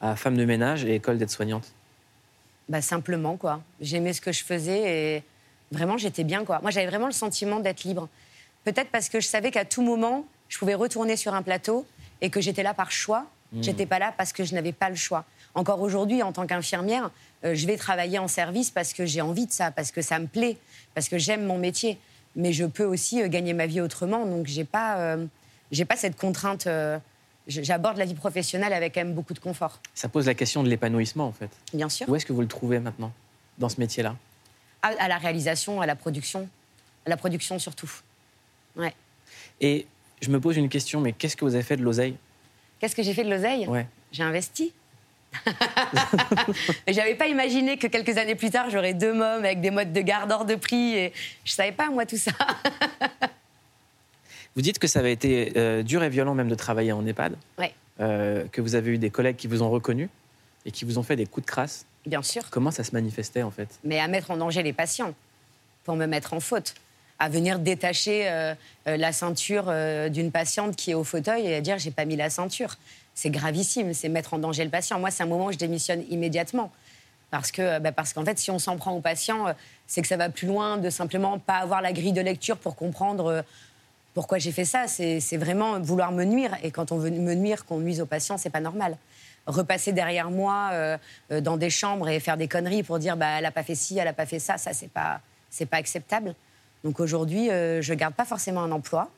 à 0.00 0.14
femme 0.16 0.36
de 0.36 0.44
ménage 0.44 0.84
et 0.84 0.94
école 0.94 1.18
d'aide-soignante? 1.18 1.72
Bah, 2.68 2.82
Simplement, 2.82 3.36
quoi. 3.36 3.62
J'aimais 3.80 4.12
ce 4.12 4.20
que 4.20 4.32
je 4.32 4.44
faisais 4.44 5.16
et 5.16 5.22
vraiment, 5.72 5.96
j'étais 5.98 6.24
bien, 6.24 6.44
quoi. 6.44 6.60
Moi, 6.60 6.70
j'avais 6.70 6.86
vraiment 6.86 7.06
le 7.06 7.12
sentiment 7.12 7.60
d'être 7.60 7.84
libre. 7.84 8.08
Peut-être 8.64 8.90
parce 8.90 9.08
que 9.08 9.20
je 9.20 9.26
savais 9.26 9.50
qu'à 9.50 9.64
tout 9.64 9.82
moment, 9.82 10.26
je 10.48 10.58
pouvais 10.58 10.74
retourner 10.74 11.16
sur 11.16 11.34
un 11.34 11.42
plateau 11.42 11.86
et 12.20 12.30
que 12.30 12.40
j'étais 12.40 12.62
là 12.62 12.74
par 12.74 12.90
choix. 12.90 13.26
Je 13.52 13.62
J'étais 13.62 13.86
pas 13.86 13.98
là 13.98 14.12
parce 14.16 14.32
que 14.32 14.44
je 14.44 14.54
n'avais 14.54 14.72
pas 14.72 14.90
le 14.90 14.96
choix. 14.96 15.24
Encore 15.56 15.80
aujourd'hui, 15.80 16.22
en 16.22 16.32
tant 16.32 16.46
qu'infirmière, 16.46 17.10
euh, 17.42 17.54
je 17.54 17.66
vais 17.66 17.78
travailler 17.78 18.18
en 18.18 18.28
service 18.28 18.70
parce 18.70 18.92
que 18.92 19.06
j'ai 19.06 19.22
envie 19.22 19.46
de 19.46 19.52
ça, 19.52 19.70
parce 19.70 19.90
que 19.90 20.02
ça 20.02 20.18
me 20.18 20.26
plaît, 20.26 20.58
parce 20.94 21.08
que 21.08 21.16
j'aime 21.16 21.46
mon 21.46 21.56
métier. 21.56 21.98
Mais 22.36 22.52
je 22.52 22.66
peux 22.66 22.84
aussi 22.84 23.22
euh, 23.22 23.28
gagner 23.28 23.54
ma 23.54 23.66
vie 23.66 23.80
autrement, 23.80 24.26
donc 24.26 24.46
j'ai 24.46 24.64
pas, 24.64 24.98
euh, 24.98 25.26
pas 25.88 25.96
cette 25.96 26.16
contrainte. 26.16 26.68
J'aborde 27.48 27.96
la 27.96 28.04
vie 28.04 28.14
professionnelle 28.14 28.74
avec 28.74 28.94
quand 28.94 29.00
même 29.00 29.14
beaucoup 29.14 29.32
de 29.32 29.38
confort. 29.38 29.80
Ça 29.94 30.10
pose 30.10 30.26
la 30.26 30.34
question 30.34 30.62
de 30.62 30.68
l'épanouissement, 30.68 31.26
en 31.26 31.32
fait. 31.32 31.50
Bien 31.72 31.88
sûr. 31.88 32.06
Où 32.06 32.14
est-ce 32.16 32.26
que 32.26 32.34
vous 32.34 32.42
le 32.42 32.48
trouvez 32.48 32.78
maintenant, 32.78 33.12
dans 33.56 33.70
ce 33.70 33.80
métier-là? 33.80 34.14
À, 34.82 34.88
à, 34.88 35.08
la 35.08 35.16
réalisation, 35.16 35.80
à 35.80 35.86
la 35.86 35.96
production. 35.96 36.50
À 37.06 37.10
la 37.10 37.16
production 37.16 37.58
surtout. 37.58 37.90
Ouais. 38.76 38.92
Et 39.62 39.86
je 40.20 40.28
me 40.28 40.38
pose 40.38 40.58
une 40.58 40.68
question, 40.68 41.00
mais 41.00 41.12
qu'est-ce 41.12 41.36
que 41.36 41.46
vous 41.46 41.54
avez 41.54 41.64
fait 41.64 41.78
de 41.78 41.82
l'oseille? 41.82 42.16
Qu'est-ce 42.78 42.94
que 42.94 43.02
j'ai 43.02 43.14
fait 43.14 43.24
de 43.24 43.30
l'oseille? 43.30 43.66
Ouais. 43.68 43.86
J'ai 44.12 44.22
investi. 44.22 44.74
J'avais 46.88 47.14
pas 47.14 47.26
imaginé 47.26 47.76
que 47.76 47.86
quelques 47.86 48.16
années 48.18 48.34
plus 48.34 48.50
tard, 48.50 48.70
j'aurais 48.70 48.94
deux 48.94 49.12
mômes 49.12 49.44
avec 49.44 49.60
des 49.60 49.70
modes 49.70 49.92
de 49.92 50.00
garde 50.00 50.30
hors 50.32 50.44
de 50.44 50.54
prix. 50.54 50.94
Et 50.94 51.12
je 51.44 51.52
savais 51.52 51.72
pas, 51.72 51.90
moi, 51.90 52.06
tout 52.06 52.16
ça. 52.16 52.32
vous 54.56 54.62
dites 54.62 54.78
que 54.78 54.86
ça 54.86 55.00
avait 55.00 55.12
été 55.12 55.52
euh, 55.56 55.82
dur 55.82 56.02
et 56.02 56.08
violent 56.08 56.34
même 56.34 56.48
de 56.48 56.54
travailler 56.54 56.92
en 56.92 57.06
EHPAD. 57.06 57.36
Ouais. 57.58 57.72
Euh, 58.00 58.46
que 58.52 58.60
vous 58.60 58.74
avez 58.74 58.92
eu 58.92 58.98
des 58.98 59.10
collègues 59.10 59.36
qui 59.36 59.46
vous 59.46 59.62
ont 59.62 59.70
reconnu 59.70 60.10
et 60.66 60.70
qui 60.70 60.84
vous 60.84 60.98
ont 60.98 61.02
fait 61.02 61.16
des 61.16 61.26
coups 61.26 61.46
de 61.46 61.50
crasse. 61.50 61.86
Bien 62.04 62.22
sûr. 62.22 62.50
Comment 62.50 62.70
ça 62.70 62.84
se 62.84 62.92
manifestait, 62.92 63.42
en 63.42 63.50
fait? 63.50 63.68
Mais 63.84 63.98
à 63.98 64.08
mettre 64.08 64.30
en 64.30 64.36
danger 64.36 64.62
les 64.62 64.72
patients, 64.72 65.14
pour 65.84 65.96
me 65.96 66.06
mettre 66.06 66.34
en 66.34 66.40
faute 66.40 66.74
à 67.18 67.30
venir 67.30 67.58
détacher 67.58 68.28
euh, 68.28 68.54
euh, 68.88 68.98
la 68.98 69.12
ceinture 69.12 69.72
d'une 70.10 70.30
patiente 70.30 70.76
qui 70.76 70.90
est 70.90 70.94
au 70.94 71.04
fauteuil 71.04 71.46
et 71.46 71.54
à 71.54 71.60
dire 71.62 71.78
j'ai 71.78 71.90
pas 71.90 72.04
mis 72.04 72.16
la 72.16 72.28
ceinture. 72.28 72.76
C'est 73.16 73.30
gravissime, 73.30 73.92
c'est 73.92 74.08
mettre 74.08 74.34
en 74.34 74.38
danger 74.38 74.62
le 74.62 74.70
patient. 74.70 75.00
Moi, 75.00 75.10
c'est 75.10 75.24
un 75.24 75.26
moment 75.26 75.46
où 75.46 75.52
je 75.52 75.58
démissionne 75.58 76.04
immédiatement. 76.08 76.70
Parce 77.32 77.50
que, 77.50 77.80
bah, 77.80 77.90
parce 77.90 78.12
qu'en 78.12 78.24
fait, 78.24 78.38
si 78.38 78.52
on 78.52 78.60
s'en 78.60 78.76
prend 78.76 78.92
au 78.92 79.00
patient, 79.00 79.46
c'est 79.88 80.02
que 80.02 80.06
ça 80.06 80.16
va 80.16 80.28
plus 80.28 80.46
loin 80.46 80.76
de 80.76 80.88
simplement 80.88 81.40
pas 81.40 81.56
avoir 81.56 81.82
la 81.82 81.92
grille 81.92 82.12
de 82.12 82.20
lecture 82.20 82.56
pour 82.56 82.76
comprendre 82.76 83.44
pourquoi 84.14 84.38
j'ai 84.38 84.52
fait 84.52 84.64
ça. 84.64 84.86
C'est 84.86 85.36
vraiment 85.36 85.80
vouloir 85.80 86.12
me 86.12 86.22
nuire. 86.22 86.56
Et 86.62 86.70
quand 86.70 86.92
on 86.92 86.98
veut 86.98 87.10
me 87.10 87.34
nuire, 87.34 87.64
qu'on 87.64 87.80
nuise 87.80 88.00
au 88.00 88.06
patient, 88.06 88.38
c'est 88.38 88.50
pas 88.50 88.60
normal. 88.60 88.96
Repasser 89.46 89.92
derrière 89.92 90.30
moi 90.30 90.70
dans 91.30 91.56
des 91.56 91.70
chambres 91.70 92.08
et 92.08 92.20
faire 92.20 92.36
des 92.36 92.46
conneries 92.46 92.84
pour 92.84 93.00
dire 93.00 93.16
bah, 93.16 93.38
elle 93.38 93.46
a 93.46 93.50
pas 93.50 93.64
fait 93.64 93.74
ci, 93.74 93.98
elle 93.98 94.08
a 94.08 94.12
pas 94.12 94.26
fait 94.26 94.38
ça, 94.38 94.56
ça 94.56 94.72
c'est 94.72 94.90
pas 94.90 95.20
c'est 95.50 95.66
pas 95.66 95.78
acceptable. 95.78 96.34
Donc 96.84 97.00
aujourd'hui, 97.00 97.50
euh, 97.50 97.82
je 97.82 97.94
garde 97.94 98.14
pas 98.14 98.24
forcément 98.24 98.62
un 98.62 98.70
emploi. 98.70 99.10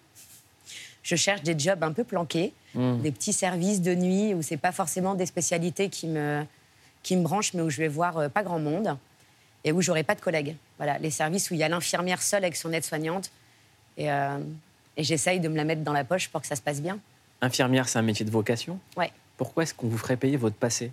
Je 1.08 1.16
cherche 1.16 1.40
des 1.40 1.58
jobs 1.58 1.82
un 1.82 1.92
peu 1.92 2.04
planqués, 2.04 2.52
mmh. 2.74 2.98
des 2.98 3.10
petits 3.12 3.32
services 3.32 3.80
de 3.80 3.94
nuit 3.94 4.34
où 4.34 4.42
c'est 4.42 4.58
pas 4.58 4.72
forcément 4.72 5.14
des 5.14 5.24
spécialités 5.24 5.88
qui 5.88 6.06
me, 6.06 6.44
qui 7.02 7.16
me 7.16 7.22
branchent, 7.22 7.54
mais 7.54 7.62
où 7.62 7.70
je 7.70 7.78
vais 7.78 7.88
voir 7.88 8.18
euh, 8.18 8.28
pas 8.28 8.42
grand 8.42 8.58
monde 8.58 8.94
et 9.64 9.72
où 9.72 9.80
j'aurai 9.80 10.02
pas 10.02 10.14
de 10.14 10.20
collègues. 10.20 10.54
Voilà, 10.76 10.98
les 10.98 11.10
services 11.10 11.50
où 11.50 11.54
il 11.54 11.60
y 11.60 11.62
a 11.62 11.68
l'infirmière 11.70 12.20
seule 12.20 12.44
avec 12.44 12.56
son 12.56 12.74
aide-soignante. 12.74 13.30
Et, 13.96 14.12
euh, 14.12 14.36
et 14.98 15.02
j'essaye 15.02 15.40
de 15.40 15.48
me 15.48 15.56
la 15.56 15.64
mettre 15.64 15.80
dans 15.80 15.94
la 15.94 16.04
poche 16.04 16.28
pour 16.28 16.42
que 16.42 16.46
ça 16.46 16.56
se 16.56 16.60
passe 16.60 16.82
bien. 16.82 16.98
Infirmière, 17.40 17.88
c'est 17.88 17.98
un 17.98 18.02
métier 18.02 18.26
de 18.26 18.30
vocation 18.30 18.78
Ouais. 18.94 19.10
Pourquoi 19.38 19.62
est-ce 19.62 19.72
qu'on 19.72 19.88
vous 19.88 19.96
ferait 19.96 20.18
payer 20.18 20.36
votre 20.36 20.56
passé? 20.56 20.92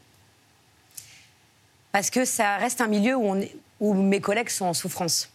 Parce 1.92 2.10
que 2.10 2.24
ça 2.24 2.56
reste 2.56 2.80
un 2.80 2.88
milieu 2.88 3.18
où, 3.18 3.26
on 3.26 3.42
est, 3.42 3.54
où 3.82 3.94
mes 3.94 4.22
collègues 4.22 4.48
sont 4.48 4.66
en 4.66 4.74
souffrance. 4.74 5.30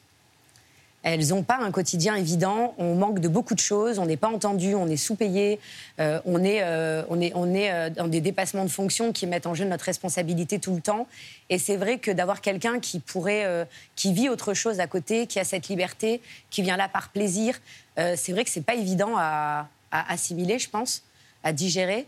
Elles 1.02 1.28
n'ont 1.28 1.42
pas 1.42 1.58
un 1.58 1.70
quotidien 1.70 2.14
évident. 2.14 2.74
On 2.76 2.94
manque 2.94 3.20
de 3.20 3.28
beaucoup 3.28 3.54
de 3.54 3.60
choses. 3.60 3.98
On 3.98 4.06
n'est 4.06 4.18
pas 4.18 4.28
entendu. 4.28 4.74
On 4.74 4.86
est 4.86 4.98
sous-payé. 4.98 5.58
Euh, 5.98 6.20
on 6.26 6.44
est, 6.44 6.62
euh, 6.62 7.02
on 7.08 7.20
est, 7.20 7.32
on 7.34 7.54
est 7.54 7.72
euh, 7.72 7.90
dans 7.90 8.08
des 8.08 8.20
dépassements 8.20 8.64
de 8.64 8.70
fonctions 8.70 9.12
qui 9.12 9.26
mettent 9.26 9.46
en 9.46 9.54
jeu 9.54 9.64
notre 9.64 9.86
responsabilité 9.86 10.58
tout 10.58 10.74
le 10.74 10.82
temps. 10.82 11.06
Et 11.48 11.58
c'est 11.58 11.76
vrai 11.76 11.98
que 11.98 12.10
d'avoir 12.10 12.42
quelqu'un 12.42 12.80
qui 12.80 13.00
pourrait, 13.00 13.66
qui 13.96 14.12
vit 14.12 14.28
autre 14.28 14.54
chose 14.54 14.78
à 14.78 14.86
côté, 14.86 15.26
qui 15.26 15.40
a 15.40 15.44
cette 15.44 15.68
liberté, 15.68 16.20
qui 16.50 16.62
vient 16.62 16.76
là 16.76 16.88
par 16.88 17.08
plaisir, 17.08 17.58
c'est 17.96 18.30
vrai 18.32 18.44
que 18.44 18.50
c'est 18.50 18.60
pas 18.60 18.74
évident 18.74 19.16
à 19.16 19.66
assimiler, 19.90 20.60
je 20.60 20.70
pense, 20.70 21.02
à 21.42 21.52
digérer. 21.52 22.06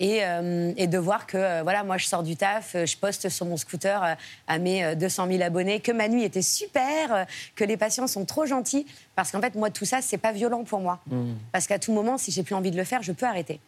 Et, 0.00 0.24
euh, 0.24 0.72
et, 0.76 0.88
de 0.88 0.98
voir 0.98 1.24
que 1.26 1.36
euh, 1.36 1.62
voilà, 1.62 1.84
moi 1.84 1.98
je 1.98 2.06
sors 2.06 2.24
du 2.24 2.34
taf, 2.36 2.74
euh, 2.74 2.84
je 2.84 2.96
poste 2.96 3.28
sur 3.28 3.46
mon 3.46 3.56
scooter 3.56 4.02
euh, 4.02 4.14
à 4.48 4.58
mes 4.58 4.96
200 4.96 5.28
000 5.28 5.42
abonnés, 5.42 5.78
que 5.78 5.92
ma 5.92 6.08
nuit 6.08 6.24
était 6.24 6.42
super, 6.42 7.26
que 7.54 7.62
les 7.62 7.76
patients 7.76 8.08
sont 8.08 8.24
trop 8.24 8.44
gentils, 8.44 8.86
parce 9.14 9.30
qu'en 9.30 9.40
fait 9.40 9.54
moi 9.54 9.70
tout 9.70 9.84
ça 9.84 10.02
c'est 10.02 10.18
pas 10.18 10.32
violent 10.32 10.64
pour 10.64 10.80
moi, 10.80 11.00
mmh. 11.06 11.34
parce 11.52 11.68
qu'à 11.68 11.78
tout 11.78 11.92
moment 11.92 12.18
si 12.18 12.32
j'ai 12.32 12.42
plus 12.42 12.56
envie 12.56 12.72
de 12.72 12.76
le 12.76 12.82
faire, 12.82 13.04
je 13.04 13.12
peux 13.12 13.24
arrêter. 13.24 13.60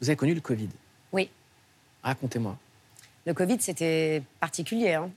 Vous 0.00 0.08
avez 0.08 0.16
connu 0.16 0.34
le 0.34 0.40
Covid? 0.40 0.68
Oui. 1.10 1.28
Racontez-moi. 2.04 2.56
Le 3.26 3.34
Covid 3.34 3.56
c'était 3.58 4.22
particulier. 4.38 4.94
Hein. 4.94 5.10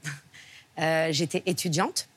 J'étais 1.11 1.43
étudiante, 1.45 2.09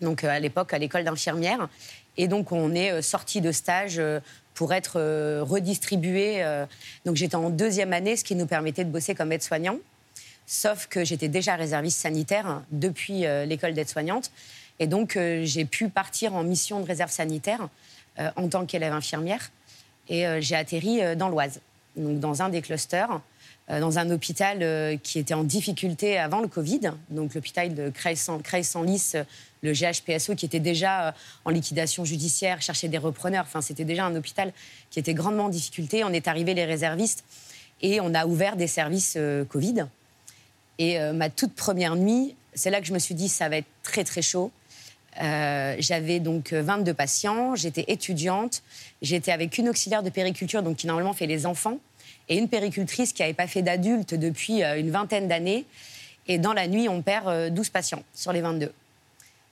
donc 0.00 0.22
à 0.22 0.38
l'époque 0.38 0.72
à 0.72 0.78
l'école 0.78 1.02
d'infirmière, 1.02 1.68
et 2.16 2.28
donc 2.28 2.52
on 2.52 2.72
est 2.72 3.02
sorti 3.02 3.40
de 3.40 3.50
stage 3.50 4.00
pour 4.60 4.74
être 4.74 5.00
euh, 5.00 5.42
redistribué. 5.42 6.44
Euh, 6.44 6.66
donc 7.06 7.16
j'étais 7.16 7.34
en 7.34 7.48
deuxième 7.48 7.94
année, 7.94 8.14
ce 8.14 8.24
qui 8.24 8.34
nous 8.34 8.44
permettait 8.44 8.84
de 8.84 8.90
bosser 8.90 9.14
comme 9.14 9.32
aide-soignant. 9.32 9.78
Sauf 10.46 10.86
que 10.86 11.02
j'étais 11.02 11.28
déjà 11.28 11.56
réserviste 11.56 11.98
sanitaire 11.98 12.60
depuis 12.70 13.24
euh, 13.24 13.46
l'école 13.46 13.72
d'aide-soignante. 13.72 14.30
Et 14.78 14.86
donc 14.86 15.18
j'ai 15.44 15.64
pu 15.64 15.88
partir 15.88 16.34
en 16.34 16.42
mission 16.42 16.80
de 16.80 16.86
réserve 16.86 17.10
sanitaire 17.10 17.68
en 18.36 18.48
tant 18.48 18.64
qu'élève 18.64 18.94
infirmière. 18.94 19.50
Et 20.08 20.24
j'ai 20.40 20.56
atterri 20.56 21.00
dans 21.16 21.28
l'Oise, 21.28 21.60
donc 21.96 22.18
dans 22.18 22.40
un 22.40 22.48
des 22.48 22.62
clusters, 22.62 23.20
dans 23.68 23.98
un 23.98 24.10
hôpital 24.10 24.98
qui 25.02 25.18
était 25.18 25.34
en 25.34 25.44
difficulté 25.44 26.18
avant 26.18 26.40
le 26.40 26.48
Covid, 26.48 26.92
donc 27.10 27.34
l'hôpital 27.34 27.74
de 27.74 27.90
Creil-Senlis 27.90 29.16
le 29.62 29.72
GHPSO 29.72 30.34
qui 30.34 30.46
était 30.46 30.60
déjà 30.60 31.08
euh, 31.08 31.12
en 31.44 31.50
liquidation 31.50 32.04
judiciaire, 32.04 32.62
cherchait 32.62 32.88
des 32.88 32.98
repreneurs. 32.98 33.44
Enfin, 33.46 33.60
c'était 33.60 33.84
déjà 33.84 34.04
un 34.04 34.16
hôpital 34.16 34.52
qui 34.90 34.98
était 34.98 35.14
grandement 35.14 35.44
en 35.44 35.48
difficulté. 35.48 36.04
On 36.04 36.12
est 36.12 36.28
arrivé 36.28 36.54
les 36.54 36.64
réservistes 36.64 37.24
et 37.82 38.00
on 38.00 38.14
a 38.14 38.26
ouvert 38.26 38.56
des 38.56 38.66
services 38.66 39.14
euh, 39.16 39.44
Covid. 39.44 39.86
Et 40.78 40.98
euh, 40.98 41.12
ma 41.12 41.30
toute 41.30 41.54
première 41.54 41.96
nuit, 41.96 42.34
c'est 42.54 42.70
là 42.70 42.80
que 42.80 42.86
je 42.86 42.92
me 42.92 42.98
suis 42.98 43.14
dit 43.14 43.28
ça 43.28 43.48
va 43.48 43.58
être 43.58 43.68
très 43.82 44.04
très 44.04 44.22
chaud. 44.22 44.50
J'avais 45.16 46.18
donc 46.20 46.52
22 46.52 46.94
patients, 46.94 47.54
j'étais 47.54 47.84
étudiante, 47.88 48.62
j'étais 49.02 49.32
avec 49.32 49.58
une 49.58 49.68
auxiliaire 49.68 50.02
de 50.02 50.08
périculture, 50.08 50.62
donc 50.62 50.78
qui 50.78 50.86
normalement 50.86 51.12
fait 51.12 51.26
les 51.26 51.44
enfants, 51.44 51.78
et 52.28 52.38
une 52.38 52.48
péricultrice 52.48 53.12
qui 53.12 53.20
n'avait 53.20 53.34
pas 53.34 53.48
fait 53.48 53.60
d'adulte 53.60 54.14
depuis 54.14 54.62
une 54.62 54.90
vingtaine 54.90 55.28
d'années. 55.28 55.66
Et 56.26 56.38
dans 56.38 56.54
la 56.54 56.68
nuit, 56.68 56.88
on 56.88 57.02
perd 57.02 57.52
12 57.52 57.68
patients 57.68 58.02
sur 58.14 58.32
les 58.32 58.40
22. 58.40 58.72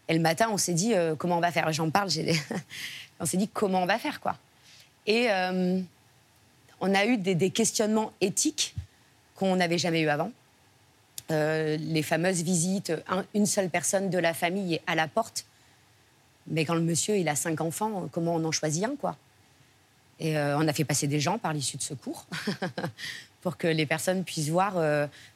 Et 0.09 0.15
le 0.15 0.21
matin, 0.21 0.49
on 0.51 0.57
s'est 0.57 0.75
dit 0.75 0.95
euh, 0.95 1.15
comment 1.15 1.37
on 1.37 1.41
va 1.41 1.53
faire? 1.53 1.71
J'en 1.73 1.91
parle, 1.91 2.09
on 3.21 3.27
s'est 3.27 3.37
dit 3.37 3.49
comment 3.49 3.83
on 3.83 3.87
va 3.87 3.99
faire 3.99 4.21
quoi? 4.21 4.37
Et 5.07 5.31
euh, 5.31 5.81
on 6.81 6.95
a 6.95 7.05
eu 7.07 7.19
des, 7.19 7.35
des 7.35 7.51
questionnements 7.51 8.13
éthiques 8.21 8.75
qu'on 9.35 9.57
n'avait 9.57 9.79
jamais 9.79 10.01
eu 10.01 10.09
avant. 10.09 10.33
Euh, 11.31 11.77
les 11.79 12.03
fameuses 12.03 12.43
visites, 12.43 12.93
un, 13.09 13.25
une 13.35 13.47
seule 13.47 13.69
personne 13.69 14.09
de 14.09 14.19
la 14.19 14.33
famille 14.33 14.75
est 14.75 14.83
à 14.87 14.95
la 14.95 15.09
porte. 15.09 15.45
Mais 16.47 16.65
quand 16.65 16.75
le 16.75 16.81
monsieur 16.81 17.17
il 17.17 17.29
a 17.29 17.37
cinq 17.37 17.61
enfants, 17.61 18.09
comment 18.11 18.35
on 18.35 18.45
en 18.45 18.53
choisit 18.53 18.85
un 18.85 18.97
quoi? 18.97 19.17
Et 20.21 20.37
on 20.37 20.67
a 20.67 20.73
fait 20.73 20.83
passer 20.83 21.07
des 21.07 21.21
gens 21.21 21.39
par 21.39 21.53
l'issue 21.53 21.77
de 21.77 21.83
secours 21.83 22.27
pour 23.43 23.57
que 23.57 23.69
les 23.69 23.87
personnes 23.87 24.25
puissent 24.25 24.49
voir 24.49 24.75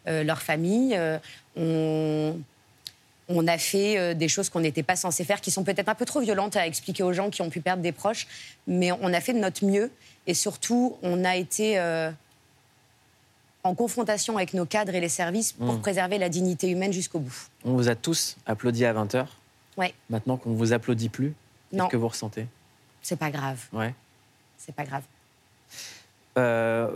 leur 0.07 0.43
famille. 0.43 0.99
on 1.55 2.35
on 3.29 3.47
a 3.47 3.59
fait 3.59 3.99
euh, 3.99 4.14
des 4.14 4.29
choses 4.29 4.49
qu'on 4.49 4.61
n'était 4.61 4.83
pas 4.83 4.97
censé 4.97 5.25
faire, 5.25 5.41
qui 5.41 5.50
sont 5.50 5.64
peut-être 5.64 5.88
un 5.88 5.95
peu 5.95 6.05
trop 6.05 6.21
violentes 6.21 6.57
à 6.57 6.67
expliquer 6.67 7.02
aux 7.02 7.12
gens 7.12 7.31
qui 7.31 7.43
ont 7.43 7.50
pu 7.50 7.61
perdre 7.61 7.83
des 7.83 7.93
proches, 7.93 8.26
mais 8.67 8.93
on 8.93 9.12
a 9.12 9.21
fait 9.21 9.33
de 9.33 9.38
notre 9.38 9.64
mieux 9.64 9.91
et 10.26 10.35
surtout 10.35 10.97
on 11.02 11.25
a 11.25 11.37
été 11.37 11.79
euh, 11.79 12.11
en 13.64 13.75
confrontation 13.75 14.37
avec 14.37 14.55
nos 14.55 14.67
cadres 14.67 14.95
et 14.95 15.00
les 15.00 15.09
services 15.09 15.52
pour 15.52 15.75
mmh. 15.75 15.81
préserver 15.81 16.19
la 16.19 16.29
dignité 16.29 16.69
humaine 16.69 16.93
jusqu'au 16.93 17.21
bout. 17.21 17.47
On 17.64 17.75
vous 17.75 17.88
a 17.88 17.95
tous 17.95 18.37
applaudi 18.47 18.85
à 18.85 18.93
20h. 18.93 19.26
Ouais. 19.76 19.95
Maintenant 20.11 20.37
qu'on 20.37 20.50
ne 20.50 20.57
vous 20.57 20.73
applaudit 20.73 21.09
plus, 21.09 21.35
qu'est-ce 21.71 21.88
que 21.88 21.97
vous 21.97 22.09
ressentez? 22.09 22.47
C'est 23.00 23.19
pas 23.19 23.31
grave. 23.31 23.59
Ouais. 23.73 23.95
C'est 24.59 24.75
pas 24.75 24.85
grave. 24.85 25.02
Euh, 26.38 26.91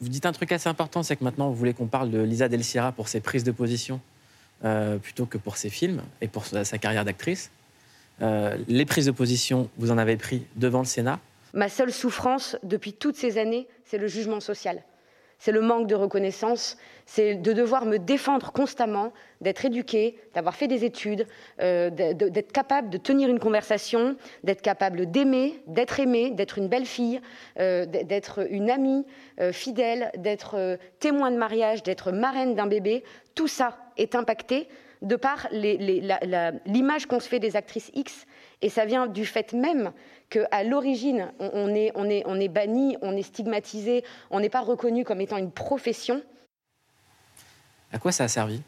vous 0.00 0.08
dites 0.08 0.26
un 0.26 0.32
truc 0.32 0.52
assez 0.52 0.68
important, 0.68 1.02
c'est 1.02 1.16
que 1.16 1.24
maintenant 1.24 1.48
vous 1.48 1.54
voulez 1.54 1.74
qu'on 1.74 1.86
parle 1.86 2.10
de 2.10 2.20
Lisa 2.20 2.48
Del 2.48 2.64
Sierra 2.64 2.92
pour 2.92 3.08
ses 3.08 3.20
prises 3.20 3.44
de 3.44 3.52
position? 3.52 4.00
Euh, 4.64 4.98
plutôt 4.98 5.24
que 5.24 5.38
pour 5.38 5.56
ses 5.56 5.70
films 5.70 6.02
et 6.20 6.26
pour 6.26 6.44
sa, 6.44 6.64
carrière 6.78 7.04
d'actrice. 7.04 7.52
Euh, 8.22 8.58
les 8.66 8.84
prises 8.84 9.06
de 9.06 9.12
position, 9.12 9.70
vous 9.78 9.92
en 9.92 9.98
avez 9.98 10.16
pris 10.16 10.44
devant 10.56 10.80
le 10.80 10.84
Sénat. 10.84 11.20
Ma 11.54 11.68
seule 11.68 11.92
souffrance 11.92 12.56
depuis 12.64 12.92
toutes 12.92 13.14
ces 13.14 13.38
années, 13.38 13.68
c'est 13.84 13.98
le 13.98 14.08
jugement 14.08 14.40
social. 14.40 14.82
C'est 15.38 15.52
le 15.52 15.60
manque 15.60 15.86
de 15.86 15.94
reconnaissance, 15.94 16.76
c'est 17.06 17.36
de 17.36 17.52
devoir 17.52 17.86
me 17.86 17.98
défendre 17.98 18.50
constamment, 18.52 19.12
d'être 19.40 19.64
éduquée, 19.64 20.18
d'avoir 20.34 20.56
fait 20.56 20.66
des 20.66 20.84
études, 20.84 21.26
euh, 21.60 21.90
d'être 21.90 22.52
capable 22.52 22.90
de 22.90 22.98
tenir 22.98 23.28
une 23.28 23.38
conversation, 23.38 24.16
d'être 24.42 24.62
capable 24.62 25.10
d'aimer, 25.10 25.62
d'être 25.68 26.00
aimée, 26.00 26.30
d'être 26.30 26.58
une 26.58 26.68
belle 26.68 26.86
fille, 26.86 27.20
euh, 27.60 27.86
d'être 27.86 28.46
une 28.50 28.68
amie 28.68 29.06
euh, 29.40 29.52
fidèle, 29.52 30.10
d'être 30.18 30.78
témoin 30.98 31.30
de 31.30 31.36
mariage, 31.36 31.84
d'être 31.84 32.10
marraine 32.10 32.56
d'un 32.56 32.66
bébé. 32.66 33.04
Tout 33.36 33.48
ça 33.48 33.78
est 33.96 34.16
impacté 34.16 34.68
de 35.02 35.14
par 35.14 35.46
l'image 35.52 37.06
qu'on 37.06 37.20
se 37.20 37.28
fait 37.28 37.38
des 37.38 37.54
actrices 37.54 37.90
X. 37.94 38.26
Et 38.62 38.68
ça 38.70 38.84
vient 38.84 39.06
du 39.06 39.24
fait 39.24 39.52
même 39.52 39.92
qu'à 40.30 40.62
l'origine, 40.64 41.32
on, 41.38 41.74
est, 41.74 41.92
on, 41.94 42.08
est, 42.08 42.22
on 42.26 42.38
est 42.38 42.48
banni, 42.48 42.96
on 43.02 43.16
est 43.16 43.22
stigmatisé, 43.22 44.04
on 44.30 44.40
n'est 44.40 44.48
pas 44.48 44.60
reconnu 44.60 45.04
comme 45.04 45.20
étant 45.20 45.36
une 45.36 45.50
profession. 45.50 46.22
À 47.92 47.98
quoi 47.98 48.12
ça 48.12 48.24
a 48.24 48.28
servi? 48.28 48.60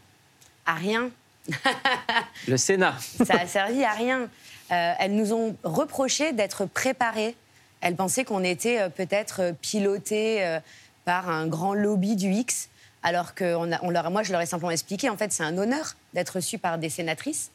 À 0.65 0.75
rien. 0.75 1.11
Le 2.49 2.57
Sénat. 2.57 2.95
ça 2.99 3.35
a 3.35 3.47
servi 3.47 3.85
à 3.85 3.93
rien. 3.93 4.29
Euh, 4.73 4.93
elles 4.99 5.15
nous 5.15 5.33
ont 5.33 5.57
reproché 5.65 6.33
d'être 6.33 6.65
préparées. 6.65 7.35
Elles 7.81 7.97
pensaient 7.97 8.25
qu'on 8.25 8.45
était 8.45 8.81
euh, 8.81 8.89
peut-être 8.89 9.55
piloté 9.61 10.45
euh, 10.45 10.61
par 11.05 11.29
un 11.29 11.47
grand 11.47 11.75
lobby 11.75 12.15
du 12.15 12.31
X, 12.31 12.69
alors 13.03 13.35
que 13.35 13.55
on 13.55 13.91
leur, 13.91 14.11
moi, 14.11 14.23
je 14.23 14.33
leur 14.33 14.41
ai 14.41 14.47
simplement 14.47 14.71
expliqué, 14.71 15.09
en 15.11 15.17
fait, 15.17 15.33
c'est 15.33 15.43
un 15.43 15.57
honneur 15.59 15.97
d'être 16.15 16.31
reçu 16.37 16.59
par 16.59 16.79
des 16.79 16.91
sénatrices, 16.91 17.51